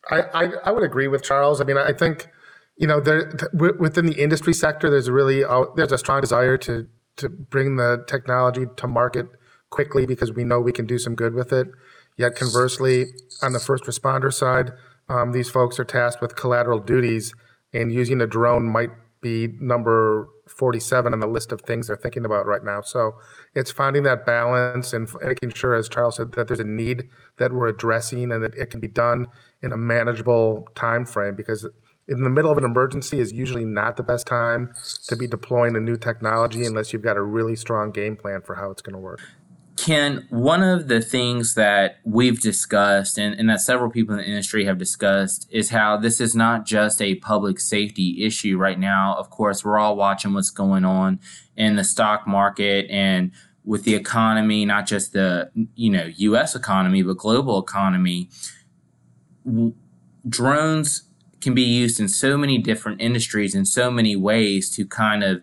I, 0.10 0.22
I, 0.34 0.52
I 0.66 0.72
would 0.72 0.84
agree 0.84 1.08
with 1.08 1.24
Charles. 1.24 1.60
I 1.60 1.66
mean, 1.66 1.78
I 1.78 1.92
think 1.92 2.30
you 2.80 2.88
know 2.88 3.00
there 3.02 3.32
within 3.54 4.06
the 4.06 4.20
industry 4.20 4.54
sector, 4.54 4.90
there's 4.90 5.10
a 5.10 5.14
really 5.14 5.44
uh, 5.44 5.66
there's 5.76 5.92
a 5.92 5.98
strong 5.98 6.22
desire 6.22 6.58
to 6.60 6.88
to 7.18 7.28
bring 7.28 7.76
the 7.76 8.04
technology 8.08 8.66
to 8.78 8.88
market 8.88 9.28
quickly 9.70 10.06
because 10.06 10.32
we 10.32 10.46
know 10.46 10.62
we 10.62 10.72
can 10.72 10.86
do 10.86 10.98
some 10.98 11.14
good 11.14 11.34
with 11.34 11.52
it. 11.52 11.68
Yet 12.18 12.36
conversely, 12.36 13.08
on 13.44 13.52
the 13.52 13.60
first 13.60 13.84
responder 13.84 14.34
side, 14.34 14.72
um, 15.10 15.34
these 15.34 15.50
folks 15.50 15.78
are 15.80 15.84
tasked 15.84 16.22
with 16.22 16.38
collateral 16.38 16.80
duties, 16.80 17.34
and 17.74 17.92
using 17.92 18.22
a 18.22 18.28
drone 18.28 18.70
might 18.70 18.92
be 19.22 19.50
number 19.60 20.30
47 20.48 21.12
on 21.12 21.20
the 21.20 21.28
list 21.28 21.52
of 21.52 21.62
things 21.62 21.88
they're 21.88 21.98
thinking 21.98 22.24
about 22.24 22.46
right 22.46 22.64
now. 22.64 22.80
So 22.80 23.16
it's 23.54 23.72
finding 23.72 24.04
that 24.04 24.26
balance 24.26 24.94
and 24.94 25.10
making 25.22 25.52
sure, 25.52 25.76
as 25.76 25.90
Charles 25.90 26.16
said, 26.16 26.32
that 26.34 26.48
there's 26.48 26.62
a 26.62 26.64
need 26.64 27.10
that 27.38 27.52
we're 27.52 27.68
addressing 27.68 28.32
and 28.32 28.42
that 28.42 28.56
it 28.56 28.70
can 28.70 28.80
be 28.80 28.88
done 28.88 29.28
in 29.62 29.74
a 29.74 29.78
manageable 29.78 30.70
time 30.76 31.06
frame 31.06 31.36
because 31.36 31.68
in 32.10 32.24
the 32.24 32.30
middle 32.30 32.52
of 32.52 32.58
an 32.58 32.66
emergency 32.66 33.20
is 33.20 33.32
usually 33.32 33.64
not 33.64 33.96
the 33.96 34.04
best 34.04 34.26
time 34.26 34.74
to 35.08 35.16
be 35.16 35.28
deploying 35.28 35.76
a 35.76 35.80
new 35.80 35.96
technology 35.96 36.66
unless 36.66 36.92
you've 36.92 37.04
got 37.04 37.16
a 37.16 37.22
really 37.22 37.56
strong 37.56 37.92
game 37.92 38.18
plan 38.18 38.42
for 38.42 38.56
how 38.56 38.72
it's 38.72 38.82
going 38.82 38.94
to 38.94 39.00
work. 39.00 39.22
Ken, 39.78 40.28
one 40.30 40.62
of 40.62 40.90
the 40.90 41.00
things 41.00 41.54
that 41.54 42.00
we've 42.04 42.42
discussed 42.42 43.18
and, 43.18 43.40
and, 43.40 43.50
that 43.50 43.62
several 43.62 43.90
people 43.90 44.14
in 44.14 44.20
the 44.20 44.28
industry 44.28 44.66
have 44.66 44.78
discussed 44.78 45.48
is 45.52 45.70
how 45.70 45.96
this 45.96 46.20
is 46.20 46.36
not 46.36 46.66
just 46.66 47.02
a 47.02 47.16
public 47.16 47.62
safety 47.62 48.26
issue 48.26 48.58
right 48.58 48.78
now. 48.78 49.16
Of 49.18 49.30
course, 49.30 49.64
we're 49.64 49.80
all 49.80 49.96
watching 49.96 50.34
what's 50.34 50.50
going 50.50 50.84
on 50.84 51.22
in 51.56 51.78
the 51.78 51.86
stock 51.86 52.28
market 52.28 52.88
and 52.90 53.32
with 53.64 53.86
the 53.86 53.96
economy, 53.96 54.66
not 54.66 54.86
just 54.86 55.14
the 55.14 55.50
you 55.76 55.90
know 55.90 56.10
US 56.18 56.56
economy, 56.56 57.02
but 57.02 57.18
global 57.18 57.58
economy. 57.60 58.30
Drones 60.28 61.09
can 61.42 61.54
be 61.54 61.64
used 61.64 62.00
in 62.00 62.08
so 62.08 62.38
many 62.38 62.58
different 62.58 63.02
industries 63.02 63.56
in 63.56 63.66
so 63.66 63.90
many 63.90 64.16
ways 64.16 64.70
to 64.76 64.86
kind 64.86 65.24
of 65.24 65.42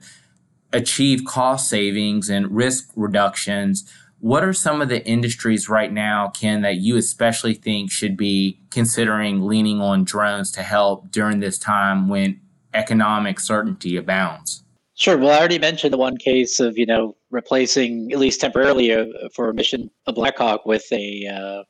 achieve 0.72 1.24
cost 1.24 1.70
savings 1.70 2.28
and 2.28 2.54
risk 2.54 2.90
reductions 2.96 3.90
what 4.20 4.42
are 4.42 4.52
some 4.52 4.80
of 4.80 4.88
the 4.88 5.06
industries 5.06 5.68
right 5.68 5.92
now, 5.92 6.28
Ken, 6.28 6.62
that 6.62 6.76
you 6.76 6.96
especially 6.96 7.54
think 7.54 7.90
should 7.90 8.16
be 8.16 8.58
considering 8.70 9.42
leaning 9.42 9.80
on 9.80 10.04
drones 10.04 10.50
to 10.52 10.62
help 10.62 11.10
during 11.10 11.40
this 11.40 11.58
time 11.58 12.08
when 12.08 12.40
economic 12.72 13.38
certainty 13.38 13.96
abounds? 13.96 14.64
Sure. 14.94 15.18
Well, 15.18 15.30
I 15.30 15.38
already 15.38 15.58
mentioned 15.58 15.92
the 15.92 15.98
one 15.98 16.16
case 16.16 16.58
of 16.58 16.78
you 16.78 16.86
know 16.86 17.16
replacing 17.30 18.10
at 18.12 18.18
least 18.18 18.40
temporarily 18.40 18.90
a, 18.90 19.02
uh, 19.02 19.28
for 19.34 19.50
a 19.50 19.54
mission 19.54 19.90
a 20.06 20.12
Blackhawk 20.12 20.64
with 20.64 20.90
a 20.90 21.26
uh, 21.26 21.64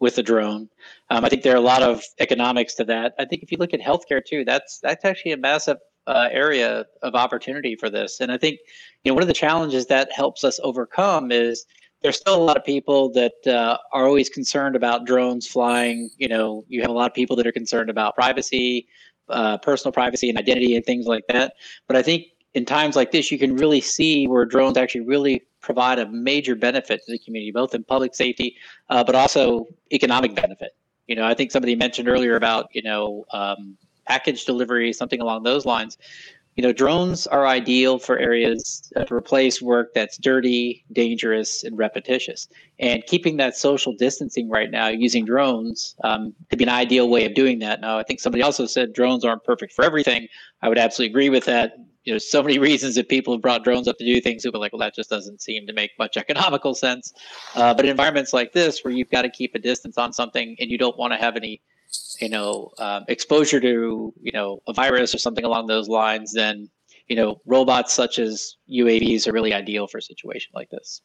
with 0.00 0.18
a 0.18 0.22
drone. 0.22 0.68
Um, 1.10 1.24
I 1.24 1.28
think 1.28 1.42
there 1.42 1.54
are 1.54 1.56
a 1.56 1.60
lot 1.60 1.82
of 1.82 2.02
economics 2.20 2.74
to 2.74 2.84
that. 2.84 3.14
I 3.18 3.24
think 3.24 3.42
if 3.42 3.50
you 3.50 3.58
look 3.58 3.74
at 3.74 3.80
healthcare 3.80 4.24
too, 4.24 4.44
that's 4.44 4.78
that's 4.80 5.04
actually 5.04 5.32
a 5.32 5.36
massive 5.36 5.78
uh, 6.06 6.28
area 6.30 6.86
of 7.02 7.14
opportunity 7.14 7.76
for 7.76 7.90
this. 7.90 8.20
And 8.20 8.32
I 8.32 8.38
think 8.38 8.58
you 9.04 9.10
know 9.10 9.14
one 9.14 9.22
of 9.22 9.28
the 9.28 9.34
challenges 9.34 9.86
that 9.86 10.12
helps 10.12 10.44
us 10.44 10.60
overcome 10.62 11.32
is 11.32 11.66
there's 12.02 12.16
still 12.16 12.36
a 12.36 12.42
lot 12.42 12.56
of 12.56 12.64
people 12.64 13.10
that 13.12 13.46
uh, 13.46 13.76
are 13.92 14.06
always 14.06 14.28
concerned 14.28 14.76
about 14.76 15.04
drones 15.04 15.46
flying. 15.46 16.10
You 16.16 16.28
know, 16.28 16.64
you 16.68 16.80
have 16.80 16.90
a 16.90 16.94
lot 16.94 17.10
of 17.10 17.14
people 17.14 17.36
that 17.36 17.46
are 17.46 17.52
concerned 17.52 17.90
about 17.90 18.14
privacy, 18.14 18.86
uh, 19.28 19.58
personal 19.58 19.92
privacy, 19.92 20.28
and 20.28 20.38
identity, 20.38 20.76
and 20.76 20.84
things 20.84 21.06
like 21.06 21.24
that. 21.28 21.54
But 21.88 21.96
I 21.96 22.02
think 22.02 22.26
in 22.54 22.64
times 22.64 22.94
like 22.96 23.10
this, 23.10 23.32
you 23.32 23.38
can 23.38 23.56
really 23.56 23.80
see 23.80 24.26
where 24.26 24.44
drones 24.44 24.76
actually 24.76 25.02
really 25.02 25.42
provide 25.68 25.98
a 25.98 26.08
major 26.08 26.54
benefit 26.54 27.04
to 27.04 27.12
the 27.12 27.18
community, 27.18 27.52
both 27.52 27.74
in 27.74 27.84
public 27.84 28.14
safety, 28.14 28.56
uh, 28.88 29.04
but 29.04 29.14
also 29.14 29.66
economic 29.92 30.34
benefit. 30.34 30.70
You 31.06 31.16
know, 31.16 31.24
I 31.24 31.34
think 31.34 31.50
somebody 31.50 31.74
mentioned 31.76 32.08
earlier 32.08 32.36
about 32.36 32.68
you 32.72 32.82
know 32.82 33.26
um, 33.32 33.76
package 34.06 34.46
delivery, 34.46 34.94
something 34.94 35.20
along 35.20 35.42
those 35.42 35.66
lines 35.66 35.98
you 36.58 36.62
know, 36.62 36.72
drones 36.72 37.28
are 37.28 37.46
ideal 37.46 38.00
for 38.00 38.18
areas 38.18 38.92
to 38.96 39.14
replace 39.14 39.62
work 39.62 39.94
that's 39.94 40.18
dirty, 40.18 40.84
dangerous, 40.90 41.62
and 41.62 41.78
repetitious. 41.78 42.48
And 42.80 43.06
keeping 43.06 43.36
that 43.36 43.56
social 43.56 43.94
distancing 43.94 44.50
right 44.50 44.68
now 44.68 44.88
using 44.88 45.24
drones 45.24 45.94
um, 46.02 46.34
could 46.50 46.58
be 46.58 46.64
an 46.64 46.68
ideal 46.68 47.08
way 47.10 47.24
of 47.26 47.34
doing 47.34 47.60
that. 47.60 47.80
Now, 47.80 47.96
I 47.96 48.02
think 48.02 48.18
somebody 48.18 48.42
also 48.42 48.66
said 48.66 48.92
drones 48.92 49.24
aren't 49.24 49.44
perfect 49.44 49.72
for 49.72 49.84
everything. 49.84 50.26
I 50.60 50.68
would 50.68 50.78
absolutely 50.78 51.12
agree 51.12 51.30
with 51.30 51.44
that. 51.44 51.74
You 52.04 52.14
know, 52.14 52.18
so 52.18 52.42
many 52.42 52.58
reasons 52.70 52.94
that 52.96 53.08
people 53.08 53.34
have 53.34 53.42
brought 53.42 53.64
drones 53.64 53.88
up 53.88 53.98
to 53.98 54.04
do 54.04 54.20
things, 54.20 54.42
people 54.42 54.58
are 54.58 54.60
like, 54.60 54.72
well, 54.72 54.80
that 54.80 54.94
just 54.94 55.10
doesn't 55.10 55.40
seem 55.42 55.66
to 55.66 55.72
make 55.72 55.90
much 55.98 56.16
economical 56.16 56.74
sense. 56.74 57.12
Uh, 57.54 57.74
but 57.74 57.84
in 57.84 57.90
environments 57.90 58.32
like 58.32 58.52
this, 58.52 58.84
where 58.84 58.92
you've 58.92 59.10
got 59.10 59.22
to 59.22 59.30
keep 59.30 59.54
a 59.54 59.58
distance 59.58 59.98
on 59.98 60.12
something 60.12 60.56
and 60.60 60.70
you 60.70 60.78
don't 60.78 60.96
want 60.98 61.12
to 61.12 61.18
have 61.18 61.36
any 61.36 61.60
you 62.20 62.28
know 62.28 62.70
um, 62.78 63.04
exposure 63.08 63.60
to 63.60 64.12
you 64.20 64.32
know 64.32 64.60
a 64.66 64.72
virus 64.72 65.14
or 65.14 65.18
something 65.18 65.44
along 65.44 65.66
those 65.66 65.88
lines, 65.88 66.32
then 66.32 66.68
you 67.08 67.16
know 67.16 67.40
robots 67.46 67.92
such 67.92 68.18
as 68.18 68.56
UAVs 68.70 69.26
are 69.26 69.32
really 69.32 69.54
ideal 69.54 69.86
for 69.86 69.98
a 69.98 70.02
situation 70.02 70.50
like 70.54 70.70
this. 70.70 71.02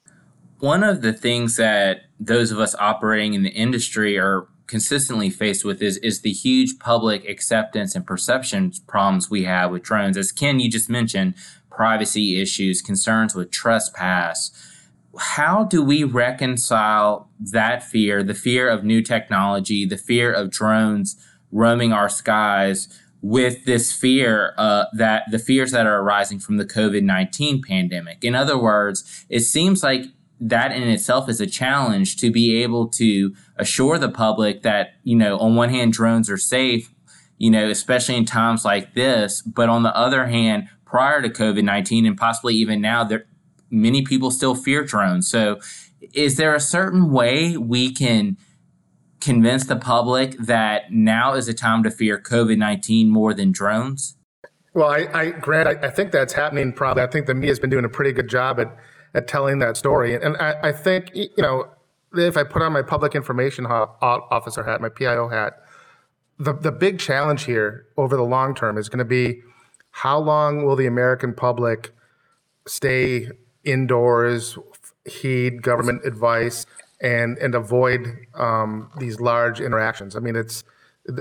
One 0.60 0.84
of 0.84 1.02
the 1.02 1.14
things 1.14 1.58
that 1.58 2.02
those 2.20 2.52
of 2.52 2.60
us 2.60 2.76
operating 2.76 3.34
in 3.34 3.44
the 3.44 3.50
industry 3.50 4.18
are 4.18 4.48
consistently 4.74 5.30
faced 5.30 5.64
with 5.64 5.84
is 5.84 5.98
is 5.98 6.22
the 6.22 6.32
huge 6.32 6.80
public 6.80 7.30
acceptance 7.30 7.96
and 7.96 8.08
perception 8.08 8.72
problems 8.88 9.30
we 9.30 9.44
have 9.44 9.70
with 9.70 9.84
drones. 9.84 10.18
As 10.18 10.32
Ken 10.32 10.60
you 10.60 10.68
just 10.68 10.90
mentioned, 10.90 11.36
privacy 11.70 12.42
issues, 12.42 12.82
concerns 12.82 13.36
with 13.36 13.52
trespass 13.52 14.50
how 15.16 15.64
do 15.64 15.84
we 15.84 16.04
reconcile 16.04 17.30
that 17.40 17.84
fear, 17.84 18.24
the 18.24 18.34
fear 18.34 18.68
of 18.68 18.84
new 18.84 19.00
technology, 19.00 19.86
the 19.86 20.04
fear 20.10 20.34
of 20.34 20.50
drones 20.50 21.16
roaming 21.52 21.94
our 21.94 22.10
skies, 22.10 22.88
with 23.22 23.64
this 23.66 23.94
fear 23.94 24.54
uh, 24.58 24.86
that 24.92 25.24
the 25.32 25.40
fears 25.40 25.72
that 25.72 25.86
are 25.86 26.02
arising 26.02 26.40
from 26.40 26.58
the 26.58 26.66
COVID 26.66 27.04
19 27.04 27.62
pandemic? 27.62 28.24
In 28.24 28.36
other 28.36 28.58
words, 28.58 29.26
it 29.30 29.42
seems 29.42 29.84
like 29.84 30.06
that 30.46 30.74
in 30.74 30.84
itself 30.84 31.30
is 31.30 31.40
a 31.40 31.48
challenge 31.48 32.18
to 32.18 32.30
be 32.30 32.62
able 32.62 32.90
to 32.90 33.34
assure 33.56 33.98
the 33.98 34.10
public 34.10 34.62
that, 34.64 34.96
you 35.04 35.16
know, 35.16 35.38
on 35.38 35.56
one 35.56 35.70
hand, 35.70 35.94
drones 35.94 36.30
are 36.30 36.38
safe, 36.38 36.94
you 37.38 37.50
know, 37.50 37.70
especially 37.70 38.18
in 38.18 38.26
times 38.26 38.66
like 38.66 38.94
this. 38.94 39.42
But 39.42 39.70
on 39.70 39.84
the 39.84 39.96
other 39.96 40.28
hand, 40.28 40.68
prior 40.86 41.22
to 41.22 41.30
COVID 41.30 41.64
19 41.64 42.06
and 42.06 42.18
possibly 42.18 42.56
even 42.56 42.82
now, 42.82 43.06
there, 43.06 43.26
many 43.72 44.04
people 44.04 44.32
still 44.32 44.54
fear 44.54 44.84
drones. 44.84 45.30
So, 45.30 45.60
is 46.14 46.36
there 46.36 46.54
a 46.54 46.60
certain 46.60 47.10
way 47.10 47.56
we 47.56 47.94
can 47.94 48.36
convince 49.22 49.66
the 49.66 49.78
public 49.78 50.38
that 50.38 50.92
now 50.92 51.36
is 51.36 51.48
a 51.48 51.54
time 51.54 51.84
to 51.84 51.90
fear 51.90 52.20
COVID 52.20 52.58
19 52.58 53.10
more 53.10 53.34
than 53.34 53.54
drones? 53.54 54.18
Well, 54.74 54.90
I, 54.90 55.08
I 55.14 55.30
Grant, 55.30 55.70
I, 55.70 55.88
I, 55.88 55.90
think 55.90 56.12
that's 56.12 56.34
happening 56.34 56.74
probably. 56.74 57.04
I 57.04 57.08
think 57.08 57.28
the 57.28 57.34
media 57.34 57.52
has 57.52 57.60
been 57.60 57.70
doing 57.70 57.86
a 57.86 57.90
pretty 57.90 58.12
good 58.12 58.28
job 58.28 58.60
at, 58.60 58.76
at 59.14 59.28
telling 59.28 59.60
that 59.60 59.78
story. 59.78 60.16
And 60.16 60.38
I, 60.38 60.56
I 60.64 60.72
think, 60.72 61.12
you 61.14 61.30
know, 61.38 61.70
if 62.14 62.38
I 62.38 62.44
put 62.44 62.62
on 62.62 62.74
my 62.74 62.82
public 62.82 63.16
information 63.16 63.66
officer 63.66 64.64
hat, 64.64 64.82
my 64.82 64.90
PIO 64.90 65.30
hat, 65.30 65.60
the, 66.40 66.54
the 66.54 66.72
big 66.72 67.00
challenge 67.00 67.44
here 67.44 67.86
over 67.98 68.16
the 68.16 68.24
long 68.24 68.56
term 68.56 68.78
is 68.78 68.90
going 68.90 69.00
to 69.00 69.06
be 69.06 69.42
how 69.92 70.18
long 70.18 70.66
will 70.66 70.76
the 70.76 70.88
American 70.88 71.34
public 71.34 71.92
stay 72.68 73.30
indoors, 73.64 74.58
heed 75.06 75.62
government 75.62 76.04
advice, 76.06 76.66
and 77.02 77.38
and 77.38 77.54
avoid 77.54 78.08
um, 78.34 78.90
these 78.98 79.20
large 79.20 79.60
interactions. 79.60 80.16
I 80.16 80.20
mean, 80.20 80.36
it's 80.36 80.64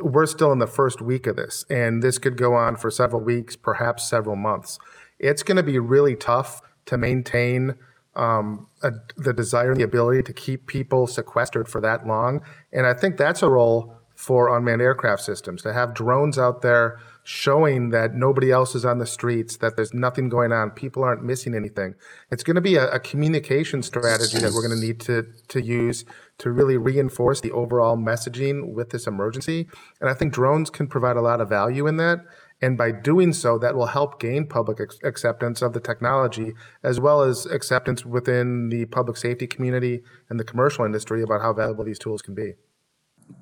we're 0.01 0.27
still 0.27 0.53
in 0.53 0.59
the 0.59 0.67
first 0.67 1.03
week 1.03 1.27
of 1.27 1.37
this, 1.37 1.65
and 1.69 2.03
this 2.03 2.19
could 2.19 2.37
go 2.37 2.55
on 2.55 2.77
for 2.77 2.91
several 2.91 3.21
weeks, 3.21 3.57
perhaps 3.57 4.09
several 4.09 4.37
months. 4.37 4.79
It's 5.19 5.43
going 5.43 5.57
to 5.57 5.63
be 5.63 5.79
really 5.79 6.17
tough 6.17 6.63
to 6.87 6.99
maintain 6.99 7.75
um, 8.15 8.67
a, 8.83 8.93
the 9.17 9.33
desire 9.33 9.71
and 9.71 9.81
the 9.81 9.85
ability 9.85 10.23
to 10.25 10.33
keep 10.33 10.67
people 10.67 11.07
sequestered 11.07 11.69
for 11.69 11.81
that 11.81 12.07
long. 12.07 12.43
And 12.73 12.87
I 12.87 12.95
think 12.95 13.17
that's 13.17 13.43
a 13.43 13.49
role 13.49 13.97
for 14.15 14.57
unmanned 14.57 14.83
aircraft 14.83 15.23
systems 15.23 15.63
to 15.63 15.73
have 15.73 15.95
drones 15.95 16.39
out 16.39 16.63
there 16.63 17.01
showing 17.25 17.91
that 17.91 18.15
nobody 18.15 18.51
else 18.51 18.75
is 18.75 18.85
on 18.85 18.99
the 18.99 19.07
streets, 19.07 19.57
that 19.57 19.77
there's 19.77 19.95
nothing 19.95 20.29
going 20.29 20.53
on, 20.53 20.71
people 20.71 21.03
aren't 21.03 21.25
missing 21.25 21.55
anything. 21.55 21.95
It's 22.31 22.43
going 22.43 22.55
to 22.57 22.61
be 22.61 22.77
a, 22.77 22.89
a 22.91 23.01
communication 23.01 23.83
strategy 23.83 24.39
that 24.39 24.53
we're 24.53 24.67
going 24.67 24.79
to 24.79 24.87
need 24.87 25.01
to 25.01 25.27
to 25.49 25.63
use 25.63 26.05
to 26.39 26.51
really 26.51 26.77
reinforce 26.77 27.41
the 27.41 27.53
overall 27.53 27.97
messaging 27.97 28.73
with 28.75 28.91
this 28.91 29.07
emergency. 29.07 29.69
And 30.01 30.11
I 30.11 30.15
think 30.15 30.33
drones 30.33 30.71
can 30.71 30.87
provide 30.89 31.17
a 31.17 31.21
lot 31.21 31.41
of 31.41 31.49
value 31.49 31.87
in 31.87 31.97
that. 31.97 32.25
And 32.63 32.79
by 32.79 32.93
doing 32.93 33.33
so, 33.33 33.59
that 33.59 33.75
will 33.75 33.87
help 33.87 34.21
gain 34.21 34.47
public 34.47 34.81
ex- 34.81 34.99
acceptance 35.03 35.63
of 35.63 35.73
the 35.73 35.81
technology, 35.81 36.53
as 36.85 37.01
well 37.01 37.23
as 37.23 37.45
acceptance 37.45 38.07
within 38.07 38.69
the 38.69 38.85
public 38.87 39.17
safety 39.17 39.49
community 39.49 40.03
and 40.31 40.39
the 40.39 40.45
commercial 40.45 40.85
industry 40.85 41.23
about 41.23 41.43
how 41.43 41.53
valuable 41.53 41.85
these 41.85 41.99
tools 41.99 42.23
can 42.23 42.35
be. 42.35 42.55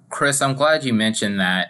Chris, 0.08 0.40
I'm 0.40 0.54
glad 0.54 0.84
you 0.84 0.94
mentioned 0.94 1.38
that 1.38 1.68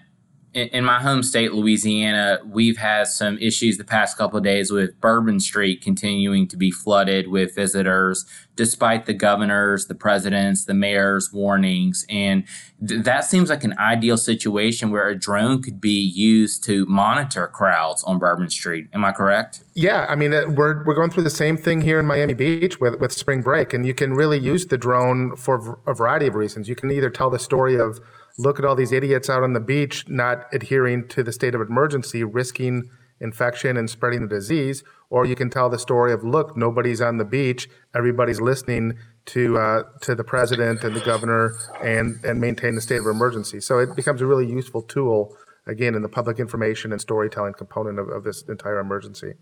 in, 0.53 0.85
my 0.85 1.01
home 1.01 1.23
state, 1.23 1.53
Louisiana, 1.53 2.41
we've 2.45 2.77
had 2.77 3.07
some 3.07 3.39
issues 3.39 3.79
the 3.79 3.85
past 3.85 4.19
couple 4.19 4.37
of 4.37 4.45
days 4.45 4.73
with 4.73 5.01
Bourbon 5.01 5.39
Street 5.39 5.81
continuing 5.81 6.49
to 6.49 6.57
be 6.57 6.73
flooded 6.73 7.29
with 7.29 7.55
visitors, 7.55 8.25
despite 8.57 9.07
the 9.07 9.15
governor's, 9.15 9.87
the 9.87 9.95
president's, 9.95 10.65
the 10.65 10.75
mayor's 10.75 11.33
warnings. 11.33 12.05
And 12.11 12.45
th- 12.85 13.05
that 13.05 13.25
seems 13.25 13.49
like 13.49 13.63
an 13.63 13.79
ideal 13.79 14.17
situation 14.17 14.91
where 14.91 15.09
a 15.09 15.15
drone 15.17 15.63
could 15.63 15.81
be 15.81 16.01
used 16.01 16.65
to 16.65 16.85
monitor 16.87 17.47
crowds 17.47 18.03
on 18.03 18.19
Bourbon 18.19 18.51
Street. 18.51 18.89
Am 18.93 19.05
I 19.05 19.13
correct? 19.13 19.63
Yeah, 19.75 20.07
I 20.09 20.17
mean, 20.17 20.35
uh, 20.35 20.47
we're, 20.49 20.85
we're 20.85 20.97
going 20.97 21.11
through 21.11 21.25
the 21.25 21.31
same 21.31 21.57
thing 21.57 21.81
here 21.81 22.01
in 22.01 22.07
Miami 22.07 22.35
Beach 22.35 22.81
with, 22.81 22.99
with 22.99 23.13
spring 23.13 23.41
break, 23.41 23.73
and 23.73 23.87
you 23.87 23.95
can 23.95 24.15
really 24.15 24.39
use 24.39 24.67
the 24.67 24.79
drone 24.79 25.37
for 25.37 25.79
a 25.87 25.95
variety 25.95 26.27
of 26.27 26.35
reasons. 26.35 26.69
You 26.69 26.75
can 26.75 26.91
either 26.91 27.09
tell 27.09 27.31
the 27.31 27.39
story 27.39 27.79
of 27.79 28.01
look 28.39 28.59
at 28.59 28.65
all 28.65 28.75
these 28.75 28.93
idiots 28.93 29.29
out 29.29 29.43
on 29.43 29.53
the 29.53 29.61
beach 29.61 30.09
not 30.09 30.47
adhering 30.53 31.09
to 31.09 31.23
the 31.23 31.33
state 31.33 31.55
of 31.55 31.61
emergency, 31.61 32.25
risking 32.25 32.91
infection 33.21 33.77
and 33.77 33.91
spreading 33.91 34.23
the 34.23 34.35
disease. 34.35 34.83
Or 35.11 35.27
you 35.27 35.37
can 35.37 35.51
tell 35.51 35.69
the 35.69 35.79
story 35.79 36.13
of, 36.13 36.25
look, 36.25 36.57
nobody's 36.57 37.01
on 37.01 37.19
the 37.19 37.25
beach, 37.25 37.69
everybody's 37.95 38.41
listening 38.41 38.97
to 39.27 39.59
uh, 39.59 39.83
to 40.03 40.15
the 40.15 40.25
president 40.25 40.83
and 40.83 40.97
the 40.97 41.01
governor 41.01 41.55
and 41.83 42.25
and 42.25 42.41
maintain 42.41 42.75
the 42.75 42.81
state 42.81 43.01
of 43.01 43.07
emergency. 43.07 43.61
So 43.61 43.79
it 43.79 43.95
becomes 43.95 44.21
a 44.23 44.27
really 44.27 44.47
useful 44.47 44.83
tool 44.83 45.37
again 45.67 45.95
in 45.95 46.03
the 46.03 46.09
public 46.09 46.39
information 46.39 46.93
and 46.93 47.01
storytelling 47.01 47.55
component 47.55 47.99
of, 47.99 48.09
of 48.09 48.25
this 48.25 48.43
entire 48.49 48.79
emergency. 48.79 49.35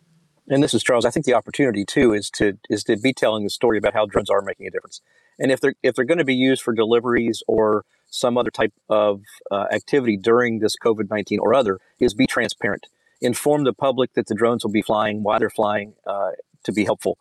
And 0.50 0.62
this 0.62 0.72
is 0.72 0.82
Charles. 0.82 1.04
I 1.04 1.10
think 1.10 1.26
the 1.26 1.34
opportunity 1.34 1.84
too 1.84 2.14
is 2.14 2.30
to 2.30 2.58
is 2.70 2.82
to 2.84 2.96
be 2.96 3.12
telling 3.12 3.44
the 3.44 3.50
story 3.50 3.76
about 3.76 3.92
how 3.92 4.06
drones 4.06 4.30
are 4.30 4.40
making 4.40 4.66
a 4.66 4.70
difference. 4.70 5.00
And 5.38 5.52
if 5.52 5.60
they're 5.60 5.74
if 5.82 5.94
they're 5.94 6.04
going 6.04 6.18
to 6.18 6.24
be 6.24 6.34
used 6.34 6.62
for 6.62 6.72
deliveries 6.72 7.42
or 7.46 7.84
some 8.10 8.38
other 8.38 8.50
type 8.50 8.72
of 8.88 9.20
uh, 9.50 9.66
activity 9.70 10.16
during 10.16 10.60
this 10.60 10.76
COVID 10.82 11.10
19 11.10 11.38
or 11.40 11.54
other 11.54 11.78
is 12.00 12.14
be 12.14 12.26
transparent. 12.26 12.86
Inform 13.20 13.64
the 13.64 13.74
public 13.74 14.14
that 14.14 14.26
the 14.28 14.34
drones 14.34 14.64
will 14.64 14.72
be 14.72 14.82
flying, 14.82 15.22
why 15.22 15.38
they're 15.38 15.50
flying, 15.50 15.94
uh, 16.06 16.30
to 16.64 16.72
be 16.72 16.84
helpful. 16.84 17.18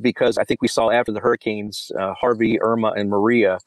Because 0.00 0.38
I 0.38 0.44
think 0.44 0.60
we 0.60 0.68
saw 0.68 0.90
after 0.90 1.12
the 1.12 1.20
hurricanes, 1.20 1.92
uh, 1.98 2.14
Harvey, 2.14 2.60
Irma, 2.60 2.92
and 2.96 3.08
Maria, 3.08 3.58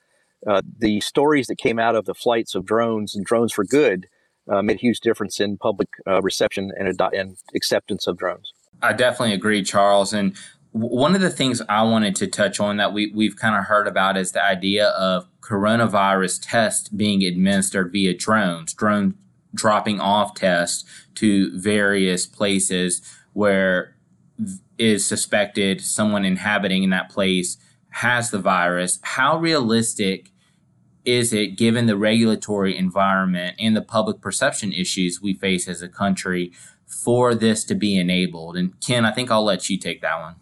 uh, 0.45 0.61
the 0.77 0.99
stories 0.99 1.47
that 1.47 1.57
came 1.57 1.79
out 1.79 1.95
of 1.95 2.05
the 2.05 2.13
flights 2.13 2.55
of 2.55 2.65
drones 2.65 3.15
and 3.15 3.25
drones 3.25 3.53
for 3.53 3.63
good 3.63 4.07
uh, 4.51 4.61
made 4.61 4.77
a 4.77 4.79
huge 4.79 4.99
difference 4.99 5.39
in 5.39 5.57
public 5.57 5.89
uh, 6.05 6.21
reception 6.21 6.71
and, 6.77 6.87
ad- 6.89 7.13
and 7.13 7.37
acceptance 7.55 8.07
of 8.07 8.17
drones. 8.17 8.53
I 8.81 8.93
definitely 8.93 9.33
agree, 9.33 9.63
Charles. 9.63 10.13
And 10.13 10.35
one 10.71 11.15
of 11.15 11.21
the 11.21 11.29
things 11.29 11.61
I 11.67 11.83
wanted 11.83 12.15
to 12.17 12.27
touch 12.27 12.59
on 12.59 12.77
that 12.77 12.93
we, 12.93 13.11
we've 13.13 13.35
kind 13.35 13.55
of 13.55 13.65
heard 13.65 13.87
about 13.87 14.17
is 14.17 14.31
the 14.31 14.43
idea 14.43 14.87
of 14.89 15.27
coronavirus 15.41 16.39
tests 16.43 16.89
being 16.89 17.23
administered 17.23 17.91
via 17.91 18.13
drones, 18.13 18.73
drone 18.73 19.15
dropping 19.53 19.99
off 19.99 20.35
tests 20.35 20.83
to 21.15 21.57
various 21.57 22.25
places 22.25 23.01
where 23.33 23.95
is 24.77 25.05
suspected 25.05 25.81
someone 25.81 26.25
inhabiting 26.25 26.83
in 26.83 26.89
that 26.91 27.09
place 27.09 27.57
has 27.89 28.29
the 28.29 28.39
virus. 28.39 28.99
How 29.01 29.37
realistic 29.37 30.31
is 31.05 31.31
it, 31.31 31.57
given 31.57 31.85
the 31.85 31.97
regulatory 31.97 32.77
environment 32.77 33.55
and 33.57 33.75
the 33.75 33.81
public 33.81 34.21
perception 34.21 34.73
issues 34.73 35.21
we 35.21 35.33
face 35.33 35.67
as 35.67 35.81
a 35.81 35.87
country, 35.87 36.51
for 36.87 37.35
this 37.35 37.63
to 37.65 37.75
be 37.75 37.97
enabled? 37.97 38.57
And 38.57 38.79
Ken, 38.81 39.05
I 39.05 39.11
think 39.11 39.29
I'll 39.29 39.43
let 39.43 39.69
you 39.69 39.77
take 39.77 40.01
that 40.01 40.19
one. 40.19 40.35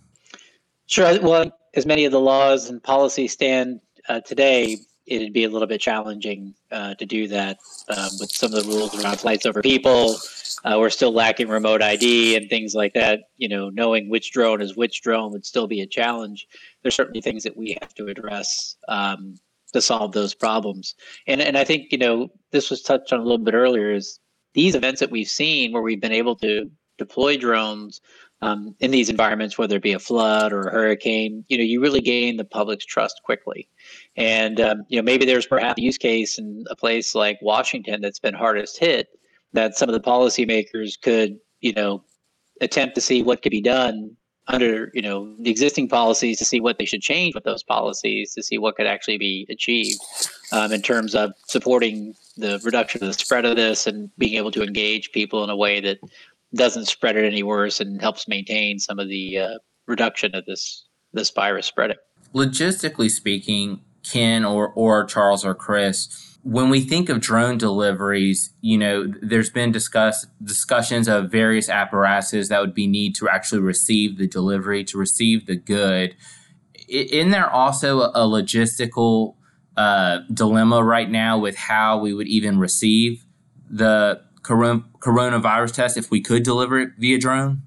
Sure. 0.88 1.20
Well, 1.22 1.52
as 1.74 1.86
many 1.86 2.06
of 2.06 2.12
the 2.12 2.20
laws 2.20 2.70
and 2.70 2.82
policies 2.82 3.34
stand 3.34 3.82
uh, 4.08 4.22
today, 4.22 4.78
it'd 5.08 5.34
be 5.34 5.44
a 5.44 5.50
little 5.50 5.68
bit 5.68 5.82
challenging 5.82 6.54
uh, 6.72 6.96
to 6.96 7.06
do 7.06 7.28
that 7.28 7.58
um, 7.90 8.10
with 8.20 8.32
some 8.32 8.54
of 8.54 8.64
the 8.64 8.70
rules 8.70 9.04
around 9.04 9.20
flights 9.20 9.46
over 9.46 9.62
people. 9.62 10.16
Uh, 10.64 10.78
we're 10.80 10.90
still 10.90 11.12
lacking 11.12 11.48
remote 11.48 11.82
ID 11.82 12.36
and 12.36 12.50
things 12.50 12.74
like 12.74 12.94
that. 12.94 13.22
You 13.38 13.50
know, 13.50 13.70
knowing 13.70 14.10
which 14.10 14.32
drone 14.32 14.62
is 14.62 14.76
which 14.76 15.02
drone 15.02 15.32
would 15.32 15.46
still 15.46 15.68
be 15.68 15.82
a 15.82 15.88
challenge. 15.88 16.48
There's 16.82 16.96
certainly 16.96 17.22
things 17.22 17.44
that 17.44 17.58
we 17.58 17.78
have 17.82 17.94
to 17.96 18.08
address 18.08 18.78
um, 18.88 19.36
to 19.74 19.82
solve 19.82 20.14
those 20.14 20.34
problems. 20.34 20.96
And 21.28 21.42
and 21.42 21.58
I 21.58 21.64
think 21.64 21.92
you 21.92 21.98
know 21.98 22.30
this 22.52 22.70
was 22.70 22.82
touched 22.82 23.14
on 23.14 23.20
a 23.20 23.24
little 23.24 23.38
bit 23.38 23.54
earlier. 23.54 23.92
Is 23.92 24.20
these 24.56 24.74
events 24.74 25.02
that 25.02 25.12
we've 25.12 25.28
seen 25.28 25.72
where 25.72 25.84
we've 25.84 26.02
been 26.02 26.12
able 26.12 26.36
to 26.38 26.72
deploy 26.98 27.38
drones 27.38 28.02
um, 28.42 28.76
in 28.80 28.92
these 28.92 29.10
environments, 29.10 29.58
whether 29.58 29.76
it 29.76 29.84
be 29.84 29.94
a 29.94 30.00
flood 30.00 30.52
or 30.54 30.62
a 30.62 30.72
hurricane, 30.72 31.44
you 31.48 31.58
know, 31.58 31.64
you 31.64 31.82
really 31.82 32.02
gain 32.02 32.38
the 32.38 32.46
public's 32.46 32.86
trust 32.86 33.22
quickly. 33.24 33.68
And 34.16 34.60
um, 34.60 34.84
you 34.88 34.98
know, 34.98 35.04
maybe 35.04 35.26
there's 35.26 35.46
perhaps 35.46 35.80
a 35.80 35.84
use 35.84 35.98
case 35.98 36.40
in 36.40 36.66
a 36.70 36.76
place 36.76 37.14
like 37.14 37.38
Washington 37.42 38.02
that's 38.02 38.20
been 38.20 38.34
hardest 38.34 38.80
hit 38.80 39.08
that 39.54 39.78
some 39.78 39.90
of 39.90 39.94
the 39.94 40.02
policymakers 40.02 41.00
could, 41.02 41.38
you 41.60 41.74
know, 41.74 42.04
attempt 42.62 42.96
to 42.96 43.02
see 43.02 43.22
what 43.22 43.42
could 43.42 43.52
be 43.52 43.62
done 43.62 44.16
under, 44.48 44.92
you 44.94 45.02
know, 45.02 45.36
the 45.40 45.50
existing 45.50 45.90
policies 45.90 46.38
to 46.38 46.46
see 46.46 46.62
what 46.62 46.78
they 46.78 46.86
should 46.86 47.02
change 47.02 47.36
with 47.36 47.44
those 47.44 47.64
policies 47.64 48.34
to 48.34 48.44
see 48.44 48.58
what 48.58 48.76
could 48.76 48.86
actually 48.86 49.18
be 49.18 49.46
achieved 49.50 50.00
um, 50.52 50.72
in 50.72 50.82
terms 50.82 51.16
of 51.16 51.34
supporting 51.48 52.14
the 52.38 52.60
reduction 52.64 53.04
of 53.04 53.08
the 53.08 53.14
spread 53.14 53.46
of 53.46 53.56
this 53.56 53.88
and 53.88 54.10
being 54.18 54.36
able 54.36 54.52
to 54.52 54.64
engage 54.64 55.12
people 55.12 55.44
in 55.44 55.50
a 55.50 55.56
way 55.56 55.80
that 55.82 56.00
doesn't 56.54 56.86
spread 56.86 57.16
it 57.16 57.26
any 57.26 57.44
worse 57.44 57.80
and 57.80 58.02
helps 58.02 58.28
maintain 58.28 58.80
some 58.80 59.00
of 59.00 59.08
the 59.08 59.40
uh, 59.40 59.58
reduction 59.88 60.36
of 60.36 60.46
this 60.46 60.86
this 61.14 61.30
virus 61.32 61.66
spreading. 61.66 61.98
Logistically 62.34 63.10
speaking, 63.10 63.82
Ken 64.04 64.44
or 64.44 64.70
or 64.70 65.06
Charles 65.06 65.46
or 65.46 65.56
Chris, 65.56 66.38
when 66.44 66.70
we 66.70 66.82
think 66.82 67.10
of 67.10 67.22
drone 67.22 67.58
deliveries, 67.58 68.54
you 68.62 68.78
know, 68.78 69.12
there's 69.22 69.50
been 69.50 69.72
discuss 69.72 70.28
discussions 70.44 71.08
of 71.08 71.32
various 71.32 71.70
apparatuses 71.70 72.50
that 72.50 72.62
would 72.62 72.76
be 72.76 72.88
need 72.88 73.16
to 73.16 73.28
actually 73.28 73.62
receive 73.62 74.18
the 74.18 74.28
delivery, 74.28 74.84
to 74.84 74.98
receive 74.98 75.48
the 75.48 75.56
good. 75.56 76.16
In 76.88 77.32
there 77.32 77.50
also 77.50 78.02
a 78.02 78.28
logistical 78.28 79.35
uh, 79.78 80.20
dilemma 80.34 80.84
right 80.84 81.10
now 81.10 81.38
with 81.38 81.56
how 81.56 81.98
we 81.98 82.14
would 82.14 82.28
even 82.28 82.60
receive 82.60 83.26
the 83.70 84.22
coronavirus 84.42 85.74
test 85.74 85.98
if 85.98 86.12
we 86.12 86.22
could 86.22 86.44
deliver 86.44 86.80
it 86.80 86.90
via 86.98 87.18
drone? 87.18 87.62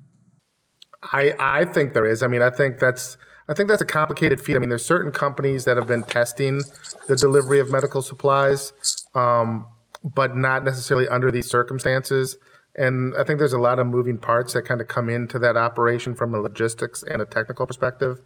I 1.02 1.34
I 1.38 1.64
think 1.64 1.94
there 1.94 2.06
is. 2.06 2.22
I 2.22 2.26
mean, 2.26 2.42
I 2.42 2.50
think 2.50 2.78
that's 2.78 3.16
I 3.48 3.54
think 3.54 3.68
that's 3.68 3.82
a 3.82 3.86
complicated 3.86 4.40
feat. 4.40 4.56
I 4.56 4.58
mean, 4.58 4.68
there's 4.68 4.84
certain 4.84 5.12
companies 5.12 5.64
that 5.64 5.76
have 5.76 5.86
been 5.86 6.02
testing 6.02 6.62
the 7.06 7.16
delivery 7.16 7.60
of 7.60 7.70
medical 7.70 8.02
supplies, 8.02 8.72
um, 9.14 9.66
but 10.04 10.36
not 10.36 10.64
necessarily 10.64 11.08
under 11.08 11.30
these 11.30 11.48
circumstances. 11.48 12.36
And 12.74 13.14
I 13.18 13.24
think 13.24 13.38
there's 13.38 13.54
a 13.54 13.58
lot 13.58 13.78
of 13.78 13.86
moving 13.86 14.18
parts 14.18 14.52
that 14.52 14.62
kind 14.62 14.80
of 14.80 14.88
come 14.88 15.08
into 15.08 15.38
that 15.38 15.56
operation 15.56 16.14
from 16.14 16.34
a 16.34 16.40
logistics 16.40 17.02
and 17.02 17.22
a 17.22 17.24
technical 17.24 17.66
perspective. 17.66 18.20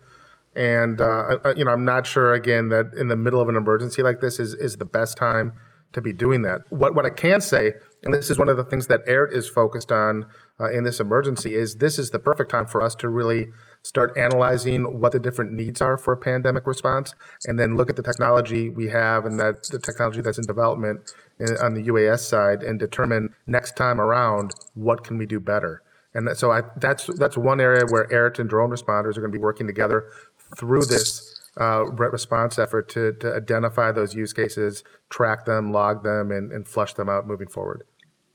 And 0.55 1.01
uh, 1.01 1.39
you 1.57 1.65
know, 1.65 1.73
I'm 1.73 1.85
not 1.85 2.07
sure 2.07 2.35
again 2.35 2.69
that 2.69 2.93
in 2.97 3.09
the 3.09 3.17
middle 3.17 3.41
of 3.41 3.49
an 3.49 3.57
emergency 3.57 4.03
like 4.03 4.21
this 4.21 4.39
is 4.39 4.55
is 4.55 4.77
the 4.77 4.85
best 4.85 5.17
time 5.17 5.53
to 5.93 6.01
be 6.01 6.13
doing 6.13 6.43
that. 6.43 6.63
What 6.71 6.95
what 6.95 7.07
I 7.07 7.11
can 7.11 7.41
say, 7.41 7.73
and 8.03 8.13
this 8.13 8.31
is 8.31 8.39
one 8.39 8.49
of 8.49 8.57
the 8.57 8.65
things 8.65 8.87
that 8.87 9.07
AIRT 9.07 9.33
is 9.33 9.49
focused 9.49 9.93
on 9.93 10.27
uh, 10.61 10.71
in 10.71 10.85
this 10.85 11.01
emergency, 11.01 11.55
is 11.55 11.77
this 11.77 11.99
is 11.99 12.11
the 12.11 12.19
perfect 12.19 12.51
time 12.51 12.67
for 12.67 12.83
us 12.83 12.95
to 12.97 13.09
really 13.09 13.49
start 13.83 14.17
analyzing 14.17 15.01
what 15.01 15.13
the 15.13 15.19
different 15.19 15.53
needs 15.53 15.81
are 15.81 15.97
for 15.97 16.13
a 16.13 16.17
pandemic 16.17 16.67
response, 16.67 17.15
and 17.47 17.59
then 17.59 17.77
look 17.77 17.91
at 17.91 17.97
the 17.97 18.03
technology 18.03 18.69
we 18.69 18.89
have 18.89 19.25
and 19.25 19.41
that 19.41 19.63
the 19.71 19.79
technology 19.79 20.21
that's 20.21 20.39
in 20.39 20.47
development 20.47 21.01
in, 21.39 21.57
on 21.63 21.75
the 21.75 21.83
UAS 21.85 22.21
side, 22.21 22.63
and 22.63 22.79
determine 22.79 23.35
next 23.47 23.77
time 23.77 24.01
around 24.01 24.53
what 24.75 25.05
can 25.05 25.19
we 25.19 25.27
do 25.27 25.41
better. 25.41 25.83
And 26.15 26.37
so 26.37 26.51
I, 26.51 26.63
that's 26.77 27.07
that's 27.19 27.37
one 27.37 27.61
area 27.61 27.85
where 27.89 28.07
AIRT 28.09 28.39
and 28.39 28.49
drone 28.49 28.71
responders 28.71 29.17
are 29.17 29.21
going 29.21 29.33
to 29.33 29.39
be 29.39 29.43
working 29.43 29.67
together 29.67 30.09
through 30.57 30.85
this 30.85 31.41
uh, 31.61 31.85
response 31.85 32.59
effort 32.59 32.89
to, 32.91 33.13
to 33.15 33.35
identify 33.35 33.93
those 33.93 34.15
use 34.15 34.33
cases, 34.33 34.85
track 35.11 35.45
them, 35.45 35.73
log 35.73 36.03
them, 36.03 36.31
and, 36.31 36.53
and 36.53 36.67
flush 36.67 36.95
them 36.95 37.09
out 37.09 37.27
moving 37.27 37.49
forward. 37.49 37.85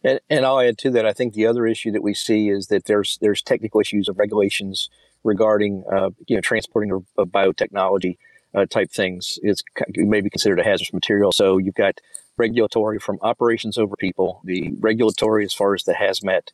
And, 0.04 0.20
and 0.30 0.46
I'll 0.46 0.60
add 0.60 0.78
to 0.80 0.92
that. 0.92 1.06
I 1.06 1.14
think 1.14 1.34
the 1.34 1.48
other 1.48 1.66
issue 1.66 1.92
that 1.92 2.04
we 2.04 2.14
see 2.14 2.50
is 2.50 2.68
that 2.68 2.86
there's 2.86 3.18
there's 3.22 3.42
technical 3.42 3.82
issues 3.82 4.08
of 4.08 4.18
regulations 4.18 4.90
regarding 5.24 5.84
uh, 5.92 6.12
you 6.28 6.36
know 6.36 6.42
transporting 6.42 6.92
of, 6.92 7.06
of 7.18 7.30
biotechnology 7.30 8.18
uh, 8.56 8.66
type 8.66 8.92
things. 8.92 9.40
It's 9.42 9.64
maybe 9.96 10.30
considered 10.30 10.60
a 10.60 10.64
hazardous 10.64 10.94
material. 10.94 11.32
So 11.32 11.58
you've 11.58 11.76
got 11.76 12.00
regulatory 12.38 13.00
from 13.00 13.18
operations 13.22 13.78
over 13.78 13.96
people, 13.96 14.42
the 14.44 14.72
regulatory 14.80 15.44
as 15.44 15.54
far 15.54 15.74
as 15.74 15.84
the 15.84 15.94
hazmat 15.94 16.50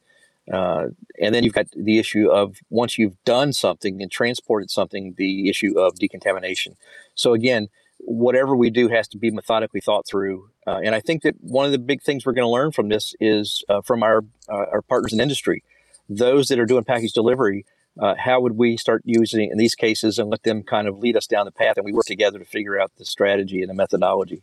uh, 0.51 0.87
and 1.21 1.33
then 1.33 1.43
you've 1.43 1.53
got 1.53 1.67
the 1.75 1.99
issue 1.99 2.29
of 2.29 2.57
once 2.69 2.97
you've 2.97 3.21
done 3.23 3.53
something 3.53 4.01
and 4.01 4.11
transported 4.11 4.69
something, 4.69 5.13
the 5.17 5.49
issue 5.49 5.79
of 5.79 5.95
decontamination. 5.95 6.75
So 7.15 7.33
again, 7.33 7.69
whatever 7.99 8.55
we 8.55 8.69
do 8.69 8.89
has 8.89 9.07
to 9.09 9.17
be 9.17 9.31
methodically 9.31 9.79
thought 9.79 10.05
through. 10.05 10.49
Uh, 10.67 10.81
and 10.83 10.95
I 10.95 10.99
think 10.99 11.23
that 11.23 11.35
one 11.39 11.65
of 11.65 11.71
the 11.71 11.79
big 11.79 12.01
things 12.01 12.25
we're 12.25 12.33
going 12.33 12.45
to 12.45 12.49
learn 12.49 12.71
from 12.71 12.89
this 12.89 13.15
is 13.19 13.63
uh, 13.69 13.81
from 13.81 14.03
our 14.03 14.23
uh, 14.49 14.65
our 14.71 14.81
partners 14.81 15.13
in 15.13 15.21
industry, 15.21 15.63
those 16.09 16.47
that 16.49 16.59
are 16.59 16.65
doing 16.65 16.83
package 16.83 17.13
delivery. 17.13 17.65
Uh, 18.01 18.15
how 18.17 18.41
would 18.41 18.57
we 18.57 18.75
start 18.75 19.03
using 19.05 19.51
in 19.51 19.57
these 19.59 19.75
cases 19.75 20.17
and 20.17 20.27
let 20.31 20.41
them 20.41 20.63
kind 20.63 20.87
of 20.87 20.97
lead 20.97 21.15
us 21.15 21.27
down 21.27 21.45
the 21.45 21.51
path, 21.51 21.77
and 21.77 21.85
we 21.85 21.93
work 21.93 22.07
together 22.07 22.39
to 22.39 22.45
figure 22.45 22.79
out 22.79 22.91
the 22.97 23.05
strategy 23.05 23.61
and 23.61 23.69
the 23.69 23.73
methodology. 23.75 24.41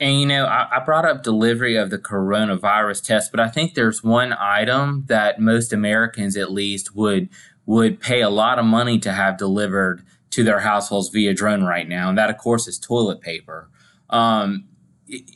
And 0.00 0.20
you 0.20 0.26
know, 0.26 0.44
I, 0.46 0.76
I, 0.76 0.84
brought 0.84 1.04
up 1.04 1.22
delivery 1.22 1.76
of 1.76 1.90
the 1.90 1.98
coronavirus 1.98 3.04
test, 3.04 3.30
but 3.32 3.40
I 3.40 3.48
think 3.48 3.74
there's 3.74 4.04
one 4.04 4.32
item 4.32 5.04
that 5.08 5.40
most 5.40 5.72
Americans, 5.72 6.36
at 6.36 6.52
least, 6.52 6.94
would 6.94 7.28
would 7.66 8.00
pay 8.00 8.22
a 8.22 8.30
lot 8.30 8.58
of 8.58 8.64
money 8.64 8.98
to 9.00 9.12
have 9.12 9.36
delivered 9.36 10.02
to 10.30 10.44
their 10.44 10.60
households 10.60 11.08
via 11.08 11.34
drone 11.34 11.64
right 11.64 11.88
now, 11.88 12.08
and 12.08 12.16
that, 12.16 12.30
of 12.30 12.38
course, 12.38 12.68
is 12.68 12.78
toilet 12.78 13.20
paper. 13.20 13.68
Um, 14.08 14.68
it, 15.08 15.28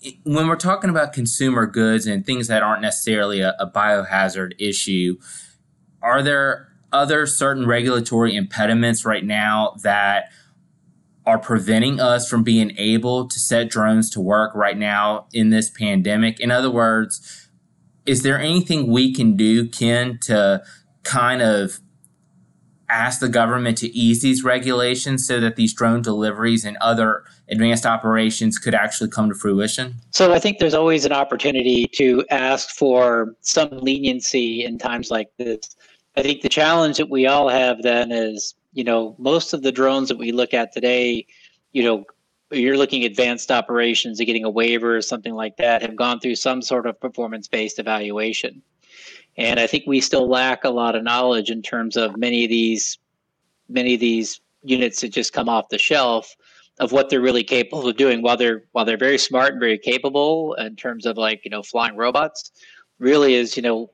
it, 0.00 0.14
when 0.24 0.48
we're 0.48 0.56
talking 0.56 0.90
about 0.90 1.12
consumer 1.12 1.66
goods 1.66 2.06
and 2.06 2.24
things 2.24 2.48
that 2.48 2.62
aren't 2.62 2.82
necessarily 2.82 3.40
a, 3.40 3.54
a 3.60 3.70
biohazard 3.70 4.52
issue, 4.58 5.18
are 6.02 6.22
there 6.22 6.68
other 6.92 7.26
certain 7.26 7.66
regulatory 7.66 8.34
impediments 8.34 9.04
right 9.04 9.24
now 9.24 9.74
that 9.82 10.30
are 11.28 11.38
preventing 11.38 12.00
us 12.00 12.26
from 12.26 12.42
being 12.42 12.72
able 12.78 13.28
to 13.28 13.38
set 13.38 13.68
drones 13.68 14.08
to 14.08 14.18
work 14.18 14.54
right 14.54 14.78
now 14.78 15.26
in 15.34 15.50
this 15.50 15.68
pandemic? 15.68 16.40
In 16.40 16.50
other 16.50 16.70
words, 16.70 17.50
is 18.06 18.22
there 18.22 18.40
anything 18.40 18.90
we 18.90 19.12
can 19.12 19.36
do, 19.36 19.68
Ken, 19.68 20.18
to 20.22 20.62
kind 21.02 21.42
of 21.42 21.80
ask 22.88 23.20
the 23.20 23.28
government 23.28 23.76
to 23.76 23.88
ease 23.94 24.22
these 24.22 24.42
regulations 24.42 25.26
so 25.26 25.38
that 25.38 25.56
these 25.56 25.74
drone 25.74 26.00
deliveries 26.00 26.64
and 26.64 26.78
other 26.80 27.24
advanced 27.50 27.84
operations 27.84 28.58
could 28.58 28.74
actually 28.74 29.10
come 29.10 29.28
to 29.28 29.34
fruition? 29.34 29.96
So 30.12 30.32
I 30.32 30.38
think 30.38 30.58
there's 30.58 30.72
always 30.72 31.04
an 31.04 31.12
opportunity 31.12 31.90
to 31.96 32.24
ask 32.30 32.70
for 32.70 33.34
some 33.42 33.68
leniency 33.70 34.64
in 34.64 34.78
times 34.78 35.10
like 35.10 35.28
this. 35.36 35.76
I 36.16 36.22
think 36.22 36.40
the 36.40 36.48
challenge 36.48 36.96
that 36.96 37.10
we 37.10 37.26
all 37.26 37.50
have 37.50 37.82
then 37.82 38.12
is 38.12 38.54
you 38.72 38.84
know, 38.84 39.14
most 39.18 39.52
of 39.52 39.62
the 39.62 39.72
drones 39.72 40.08
that 40.08 40.18
we 40.18 40.32
look 40.32 40.54
at 40.54 40.72
today, 40.72 41.26
you 41.72 41.82
know, 41.82 42.04
you're 42.50 42.76
looking 42.76 43.04
at 43.04 43.10
advanced 43.10 43.50
operations 43.50 44.18
and 44.18 44.26
getting 44.26 44.44
a 44.44 44.50
waiver 44.50 44.96
or 44.96 45.02
something 45.02 45.34
like 45.34 45.56
that 45.58 45.82
have 45.82 45.96
gone 45.96 46.18
through 46.20 46.36
some 46.36 46.62
sort 46.62 46.86
of 46.86 46.98
performance 47.00 47.46
based 47.46 47.78
evaluation. 47.78 48.62
And 49.36 49.60
I 49.60 49.66
think 49.66 49.84
we 49.86 50.00
still 50.00 50.28
lack 50.28 50.64
a 50.64 50.70
lot 50.70 50.96
of 50.96 51.04
knowledge 51.04 51.50
in 51.50 51.62
terms 51.62 51.96
of 51.96 52.16
many 52.16 52.44
of 52.44 52.50
these 52.50 52.98
many 53.68 53.94
of 53.94 54.00
these 54.00 54.40
units 54.62 55.00
that 55.02 55.10
just 55.10 55.32
come 55.32 55.48
off 55.48 55.68
the 55.68 55.78
shelf 55.78 56.34
of 56.80 56.92
what 56.92 57.10
they're 57.10 57.20
really 57.20 57.44
capable 57.44 57.88
of 57.88 57.96
doing 57.96 58.22
while 58.22 58.36
they're 58.36 58.64
while 58.72 58.84
they're 58.84 58.96
very 58.96 59.18
smart 59.18 59.52
and 59.52 59.60
very 59.60 59.78
capable 59.78 60.54
in 60.54 60.76
terms 60.76 61.06
of 61.06 61.16
like, 61.16 61.44
you 61.44 61.50
know, 61.50 61.62
flying 61.62 61.96
robots, 61.96 62.50
really 62.98 63.34
is, 63.34 63.56
you 63.56 63.62
know, 63.62 63.90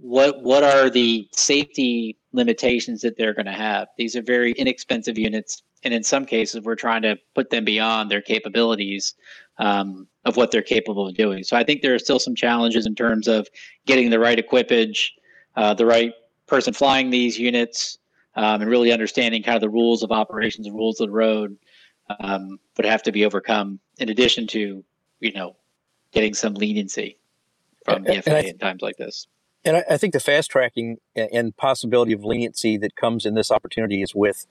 what 0.00 0.42
what 0.42 0.62
are 0.62 0.90
the 0.90 1.28
safety 1.32 2.16
limitations 2.36 3.00
that 3.00 3.16
they're 3.16 3.34
going 3.34 3.46
to 3.46 3.52
have. 3.52 3.88
These 3.98 4.14
are 4.14 4.22
very 4.22 4.52
inexpensive 4.52 5.18
units, 5.18 5.62
and 5.82 5.92
in 5.92 6.04
some 6.04 6.24
cases, 6.24 6.62
we're 6.62 6.76
trying 6.76 7.02
to 7.02 7.16
put 7.34 7.50
them 7.50 7.64
beyond 7.64 8.10
their 8.10 8.22
capabilities 8.22 9.14
um, 9.58 10.06
of 10.24 10.36
what 10.36 10.50
they're 10.50 10.62
capable 10.62 11.08
of 11.08 11.14
doing. 11.14 11.42
So 11.42 11.56
I 11.56 11.64
think 11.64 11.82
there 11.82 11.94
are 11.94 11.98
still 11.98 12.18
some 12.18 12.34
challenges 12.34 12.86
in 12.86 12.94
terms 12.94 13.26
of 13.26 13.48
getting 13.86 14.10
the 14.10 14.20
right 14.20 14.38
equipage, 14.38 15.14
uh, 15.56 15.74
the 15.74 15.86
right 15.86 16.12
person 16.46 16.72
flying 16.72 17.10
these 17.10 17.38
units, 17.38 17.98
um, 18.34 18.60
and 18.60 18.70
really 18.70 18.92
understanding 18.92 19.42
kind 19.42 19.56
of 19.56 19.62
the 19.62 19.70
rules 19.70 20.02
of 20.02 20.12
operations, 20.12 20.66
the 20.66 20.72
rules 20.72 21.00
of 21.00 21.08
the 21.08 21.14
road, 21.14 21.56
um, 22.20 22.58
would 22.76 22.86
have 22.86 23.02
to 23.04 23.12
be 23.12 23.24
overcome. 23.24 23.80
In 23.98 24.10
addition 24.10 24.46
to, 24.48 24.84
you 25.20 25.32
know, 25.32 25.56
getting 26.12 26.34
some 26.34 26.54
leniency 26.54 27.18
from 27.84 28.02
the 28.02 28.20
FAA 28.20 28.40
th- 28.40 28.52
in 28.52 28.58
times 28.58 28.82
like 28.82 28.96
this. 28.96 29.26
And 29.66 29.78
I, 29.78 29.84
I, 29.90 29.96
think 29.96 30.12
the 30.12 30.20
fast 30.20 30.50
tracking 30.50 30.98
and 31.16 31.54
possibility 31.56 32.12
of 32.12 32.24
leniency 32.24 32.76
that 32.78 32.94
comes 32.94 33.26
in 33.26 33.34
this 33.34 33.50
opportunity 33.50 34.00
is 34.00 34.14
with 34.14 34.46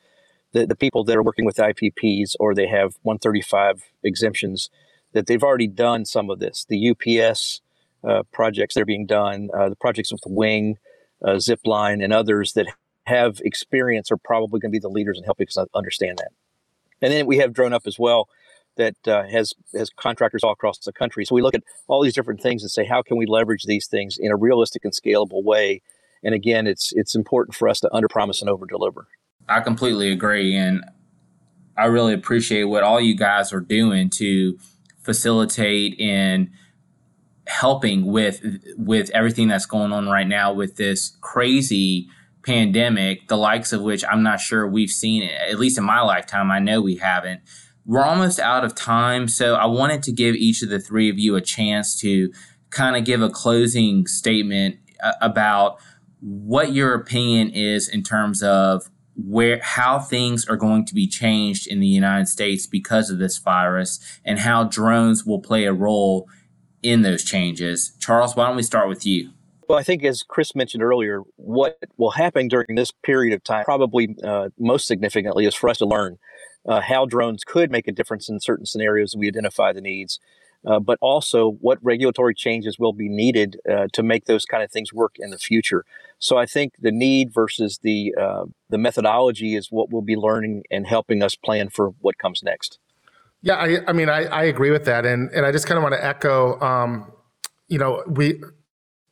the, 0.52 0.68
the 0.68 0.76
people 0.76 1.06
that 1.06 1.16
are 1.16 1.24
working 1.24 1.46
with 1.46 1.56
IPPs 1.56 2.36
or 2.38 2.54
they 2.54 2.68
have 2.68 2.98
135 3.04 3.84
exemptions 4.04 4.70
that 5.14 5.26
they've 5.26 5.44
already 5.44 5.68
done 5.68 6.04
some 6.04 6.30
of 6.30 6.40
this. 6.40 6.66
The 6.68 6.90
UPS 6.92 7.62
uh, 8.04 8.24
projects 8.34 8.76
that 8.76 8.82
are 8.82 8.86
being 8.86 9.06
done, 9.06 9.50
uh, 9.58 9.70
the 9.70 9.78
projects 9.78 10.12
with 10.12 10.22
Wing, 10.26 10.78
uh, 11.24 11.36
Zipline, 11.36 12.04
and 12.04 12.12
others 12.12 12.52
that 12.54 12.68
have 13.06 13.40
experience 13.46 14.12
are 14.12 14.18
probably 14.18 14.60
going 14.60 14.72
to 14.72 14.76
be 14.76 14.80
the 14.80 14.90
leaders 14.90 15.18
in 15.18 15.24
helping 15.24 15.48
us 15.48 15.58
understand 15.74 16.18
that. 16.18 16.32
And 17.02 17.14
then 17.14 17.26
we 17.26 17.38
have 17.38 17.54
Drone 17.54 17.74
Up 17.74 17.88
as 17.88 17.98
well 17.98 18.28
that 18.78 19.08
uh, 19.08 19.24
has 19.24 19.54
has 19.74 19.90
contractors 19.90 20.44
all 20.44 20.52
across 20.52 20.80
the 20.80 20.94
country. 20.94 21.26
So 21.26 21.36
we 21.36 21.42
look 21.42 21.56
at 21.56 21.64
all 21.88 22.02
these 22.02 22.14
different 22.14 22.42
things 22.42 22.62
and 22.62 22.72
say, 22.72 22.86
how 22.86 23.02
can 23.02 23.18
we 23.18 23.26
leverage 23.26 23.64
these 23.64 23.88
things 23.88 24.18
in 24.20 24.32
a 24.32 24.36
realistic 24.36 24.84
and 24.84 24.94
scalable 24.94 25.44
way? 25.44 25.82
And 26.24 26.34
again, 26.34 26.68
it's 26.68 26.92
it's 26.96 27.16
important 27.16 27.56
for 27.56 27.68
us 27.68 27.80
to 27.82 27.90
underpromise 27.90 28.42
and 28.42 28.50
overdeliver. 28.50 29.06
I 29.48 29.62
completely 29.62 30.12
agree, 30.12 30.56
and 30.56 30.84
I 31.78 31.86
really 31.86 32.14
appreciate 32.14 32.64
what 32.64 32.84
all 32.84 33.00
you 33.00 33.16
guys 33.16 33.54
are 33.54 33.60
doing 33.60 34.10
to 34.12 34.58
facilitate 35.04 36.00
and 36.00 36.50
helping 37.48 38.08
with 38.08 38.44
with 38.76 39.10
everything 39.12 39.48
that's 39.48 39.68
going 39.68 39.92
on 39.92 40.08
right 40.08 40.28
now 40.28 40.52
with 40.52 40.78
this 40.78 41.16
crazy 41.22 42.08
pandemic 42.44 43.28
the 43.28 43.38
likes 43.38 43.72
of 43.72 43.82
which 43.82 44.04
i'm 44.10 44.24
not 44.24 44.40
sure 44.40 44.68
we've 44.68 44.90
seen 44.90 45.24
at 45.24 45.60
least 45.60 45.78
in 45.78 45.84
my 45.84 46.02
lifetime 46.02 46.50
i 46.50 46.58
know 46.58 46.82
we 46.82 46.96
haven't 46.96 47.40
we're 47.86 48.04
almost 48.04 48.40
out 48.40 48.66
of 48.66 48.74
time 48.76 49.28
so 49.28 49.56
i 49.56 49.66
wanted 49.66 50.02
to 50.04 50.12
give 50.12 50.36
each 50.36 50.62
of 50.62 50.70
the 50.70 50.80
three 50.80 51.10
of 51.10 51.18
you 51.18 51.36
a 51.36 51.42
chance 51.42 52.00
to 52.00 52.32
kind 52.70 52.96
of 52.96 53.06
give 53.06 53.22
a 53.22 53.30
closing 53.30 54.06
statement 54.06 54.78
uh, 55.04 55.14
about 55.22 55.80
what 56.20 56.74
your 56.74 56.94
opinion 56.94 57.50
is 57.52 57.88
in 57.88 58.04
terms 58.04 58.42
of 58.42 58.90
where 59.16 59.60
how 59.62 60.00
things 60.00 60.46
are 60.48 60.58
going 60.58 60.86
to 60.86 60.94
be 60.94 61.08
changed 61.08 61.68
in 61.68 61.80
the 61.80 61.88
United 61.88 62.28
States 62.28 62.68
because 62.68 63.10
of 63.10 63.18
this 63.18 63.38
virus 63.38 64.00
and 64.26 64.40
how 64.40 64.64
drones 64.66 65.26
will 65.26 65.40
play 65.40 65.66
a 65.66 65.74
role 65.74 66.28
in 66.84 67.02
those 67.02 67.24
changes. 67.24 67.94
Charles, 68.00 68.36
why 68.36 68.48
don't 68.48 68.56
we 68.56 68.64
start 68.64 68.90
with 68.90 69.06
you? 69.06 69.32
Well, 69.68 69.80
I 69.80 69.84
think 69.84 70.04
as 70.04 70.22
Chris 70.22 70.54
mentioned 70.54 70.84
earlier, 70.84 71.22
what 71.38 71.80
will 71.98 72.12
happen 72.12 72.48
during 72.48 72.76
this 72.76 72.92
period 72.92 73.34
of 73.34 73.44
time, 73.44 73.66
probably 73.66 74.16
uh, 74.24 74.50
most 74.60 74.86
significantly, 74.86 75.46
is 75.46 75.56
for 75.56 75.70
us 75.70 75.78
to 75.80 75.86
learn 75.86 76.18
uh, 76.68 76.82
how 76.82 77.06
drones 77.06 77.44
could 77.44 77.72
make 77.72 77.88
a 77.88 77.92
difference 77.92 78.30
in 78.30 78.40
certain 78.40 78.66
scenarios. 78.66 79.16
We 79.16 79.28
identify 79.28 79.74
the 79.74 79.82
needs, 79.82 80.20
uh, 80.66 80.80
but 80.80 80.98
also 81.02 81.52
what 81.62 81.78
regulatory 81.82 82.34
changes 82.34 82.80
will 82.80 82.94
be 82.94 83.10
needed 83.10 83.60
uh, 83.70 83.88
to 83.94 84.04
make 84.04 84.26
those 84.26 84.46
kind 84.46 84.64
of 84.64 84.72
things 84.72 84.94
work 84.94 85.16
in 85.20 85.30
the 85.30 85.38
future. 85.38 85.86
So 86.20 86.38
I 86.38 86.46
think 86.46 86.74
the 86.80 86.92
need 86.92 87.34
versus 87.34 87.80
the 87.84 88.16
uh, 88.20 88.46
the 88.70 88.78
methodology 88.78 89.56
is 89.56 89.72
what 89.72 89.92
we'll 89.92 90.02
be 90.02 90.16
learning 90.16 90.64
and 90.72 90.88
helping 90.88 91.22
us 91.22 91.36
plan 91.36 91.70
for 91.70 91.90
what 92.02 92.18
comes 92.18 92.42
next. 92.42 92.80
Yeah, 93.42 93.56
I, 93.56 93.78
I 93.88 93.94
mean, 93.94 94.10
I, 94.10 94.24
I 94.26 94.44
agree 94.44 94.72
with 94.72 94.86
that, 94.86 95.06
and 95.06 95.30
and 95.32 95.46
I 95.46 95.52
just 95.52 95.68
kind 95.68 95.78
of 95.78 95.84
want 95.84 95.94
to 95.94 96.04
echo. 96.04 96.60
Um, 96.62 97.12
you 97.68 97.78
know, 97.78 98.04
we 98.08 98.42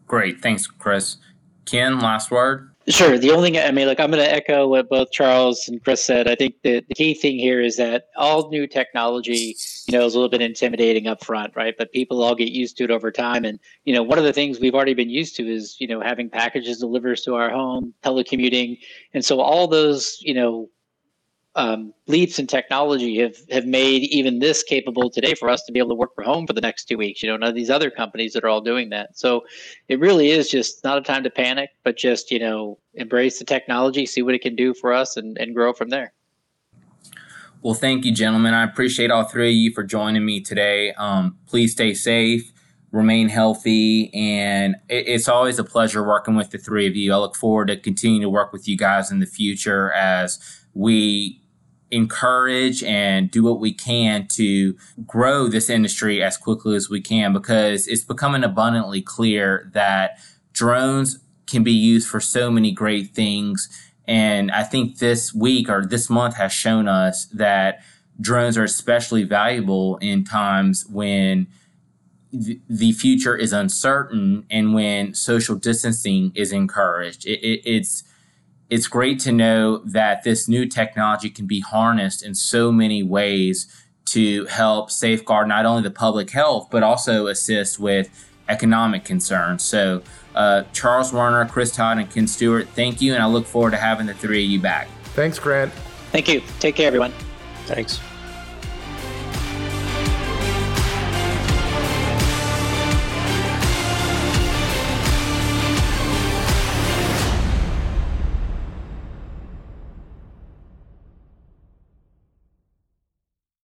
Great. 0.07 0.41
Thanks, 0.41 0.67
Chris. 0.67 1.17
Ken, 1.65 1.99
last 1.99 2.31
word. 2.31 2.76
Sure. 2.89 3.19
The 3.19 3.33
only 3.33 3.51
thing, 3.51 3.61
I 3.61 3.73
mean, 3.73 3.89
like, 3.89 3.99
I'm 3.99 4.13
going 4.13 4.23
to 4.23 4.33
echo 4.33 4.69
what 4.69 4.89
both 4.89 5.11
Charles 5.11 5.67
and 5.67 5.83
Chris 5.83 6.05
said. 6.05 6.29
I 6.29 6.37
think 6.37 6.55
the, 6.63 6.85
the 6.89 6.95
key 6.95 7.15
thing 7.15 7.37
here 7.37 7.61
is 7.61 7.77
that 7.79 8.05
all 8.17 8.49
new 8.49 8.69
technology, 8.69 9.57
you 9.89 9.99
know, 9.99 10.07
is 10.07 10.15
a 10.15 10.19
little 10.19 10.31
bit 10.31 10.41
intimidating 10.41 11.09
up 11.09 11.25
front, 11.25 11.57
right? 11.57 11.75
But 11.77 11.91
people 11.91 12.23
all 12.23 12.37
get 12.37 12.53
used 12.53 12.77
to 12.77 12.85
it 12.85 12.93
over 12.93 13.11
time. 13.11 13.45
And, 13.45 13.59
you 13.85 13.93
know, 13.93 14.05
one 14.05 14.19
of 14.19 14.25
the 14.25 14.33
things 14.33 14.61
we've 14.61 14.75
already 14.75 14.95
been 14.95 15.11
used 15.11 15.35
to 15.37 15.53
is, 15.53 15.77
you 15.81 15.89
know, 15.89 16.01
having 16.01 16.31
packages 16.31 16.79
delivered 16.79 17.19
to 17.25 17.35
our 17.35 17.51
home, 17.51 17.93
telecommuting. 18.05 18.79
And 19.15 19.25
so 19.25 19.41
all 19.41 19.67
those, 19.67 20.19
you 20.21 20.35
know, 20.35 20.69
um, 21.57 21.95
leaps 22.07 22.39
in 22.39 22.47
technology 22.47 23.19
have 23.19 23.37
have 23.51 23.65
made 23.65 24.03
even 24.03 24.39
this 24.39 24.63
capable 24.63 25.11
today 25.11 25.35
for 25.35 25.49
us 25.49 25.63
to 25.65 25.73
be 25.73 25.79
able 25.79 25.89
to 25.89 25.95
work 25.95 26.15
from 26.15 26.25
home 26.25 26.47
for 26.47 26.53
the 26.53 26.61
next 26.61 26.85
two 26.85 26.99
weeks. 26.99 27.23
You 27.23 27.31
know, 27.31 27.39
none 27.39 27.49
of 27.49 27.55
these 27.55 27.71
other 27.71 27.91
companies 27.91 28.35
that 28.35 28.45
are 28.45 28.49
all 28.49 28.61
doing 28.61 28.91
that. 28.91 29.19
So 29.19 29.45
it 29.89 29.99
really 29.99 30.31
is 30.31 30.51
just 30.51 30.85
not 30.85 30.99
a 30.99 31.01
time 31.01 31.25
to 31.25 31.31
panic, 31.31 31.71
but 31.83 31.97
just 31.97 32.31
you 32.31 32.39
know 32.39 32.79
embrace 32.95 33.39
the 33.39 33.45
technology, 33.47 34.05
see 34.05 34.23
what 34.23 34.35
it 34.35 34.43
can 34.43 34.55
do 34.55 34.75
for 34.75 34.93
us, 34.93 35.17
and 35.17 35.37
and 35.39 35.55
grow 35.55 35.73
from 35.73 35.89
there. 35.89 36.13
Well, 37.63 37.75
thank 37.75 38.05
you, 38.05 38.13
gentlemen. 38.13 38.53
I 38.53 38.63
appreciate 38.63 39.11
all 39.11 39.25
three 39.25 39.49
of 39.49 39.55
you 39.55 39.73
for 39.73 39.83
joining 39.83 40.25
me 40.25 40.41
today. 40.41 40.93
Um, 40.93 41.39
please 41.47 41.73
stay 41.73 41.95
safe, 41.95 42.53
remain 42.93 43.31
healthy, 43.31 44.13
and 44.13 44.77
it, 44.91 45.09
it's 45.09 45.27
always 45.27 45.59
a 45.59 45.65
pleasure 45.65 46.07
working 46.07 46.37
with 46.37 46.51
the 46.51 46.59
three 46.59 46.87
of 46.87 46.95
you. 46.95 47.15
I 47.15 47.17
look 47.17 47.35
forward 47.35 47.69
to 47.69 47.79
continuing 47.79 48.21
to 48.21 48.29
work 48.29 48.53
with 48.53 48.69
you 48.69 48.77
guys 48.77 49.11
in 49.11 49.21
the 49.21 49.27
future 49.27 49.91
as 49.93 50.39
we 50.75 51.41
encourage 51.91 52.83
and 52.83 53.31
do 53.31 53.45
what 53.45 53.61
we 53.61 53.73
can 53.73 54.27
to 54.27 54.77
grow 55.07 55.49
this 55.49 55.71
industry 55.71 56.23
as 56.23 56.37
quickly 56.37 56.75
as 56.77 56.91
we 56.91 57.01
can 57.01 57.33
because 57.33 57.87
it's 57.87 58.05
becoming 58.05 58.43
abundantly 58.43 59.01
clear 59.01 59.71
that 59.73 60.19
drones 60.53 61.21
can 61.47 61.63
be 61.63 61.73
used 61.73 62.09
for 62.09 62.19
so 62.19 62.51
many 62.51 62.73
great 62.73 63.15
things 63.15 63.69
And 64.07 64.51
I 64.51 64.63
think 64.63 64.99
this 64.99 65.35
week 65.35 65.69
or 65.69 65.85
this 65.85 66.09
month 66.09 66.37
has 66.37 66.53
shown 66.53 66.89
us 66.89 67.27
that 67.27 67.83
drones 68.21 68.57
are 68.57 68.65
especially 68.65 69.25
valuable 69.25 69.97
in 69.99 70.25
times 70.25 70.87
when 70.89 71.49
the 72.33 72.93
future 72.93 73.37
is 73.37 73.53
uncertain 73.53 74.47
and 74.51 74.75
when 74.75 75.15
social 75.15 75.57
distancing 75.57 76.33
is 76.35 76.53
encouraged. 76.53 77.27
It, 77.27 77.41
it, 77.41 77.63
it's 77.65 78.05
it's 78.71 78.89
great 78.89 79.21
to 79.21 79.33
know 79.33 79.79
that 79.79 80.25
this 80.25 80.49
new 80.49 80.67
technology 80.67 81.31
can 81.31 81.47
be 81.47 81.61
harnessed 81.61 82.25
in 82.25 82.35
so 82.35 82.73
many 82.73 83.03
ways 83.03 83.67
to 84.07 84.45
help 84.47 84.91
safeguard 84.91 85.49
not 85.49 85.67
only 85.67 85.83
the 85.83 85.91
public 85.91 86.31
health 86.31 86.69
but 86.71 86.83
also 86.83 87.27
assist 87.27 87.79
with 87.79 88.09
economic 88.49 89.05
concerns. 89.05 89.63
So, 89.63 90.03
uh, 90.35 90.65
Charles 90.73 91.13
Werner, 91.13 91.47
Chris 91.47 91.75
Todd, 91.75 91.99
and 91.99 92.09
Ken 92.11 92.27
Stewart, 92.27 92.69
thank 92.69 93.01
you, 93.01 93.15
and 93.15 93.23
I 93.23 93.27
look 93.27 93.47
forward 93.47 93.73
to 93.73 93.77
having 93.77 94.07
the 94.07 94.15
three 94.15 94.45
of 94.45 94.51
you 94.51 94.61
back. 94.61 94.89
Thanks, 95.15 95.39
Grant. 95.39 95.73
Thank 96.13 96.29
you. 96.29 96.43
Take 96.61 96.77
care, 96.77 96.87
everyone. 96.87 97.13
Thanks. 97.65 98.01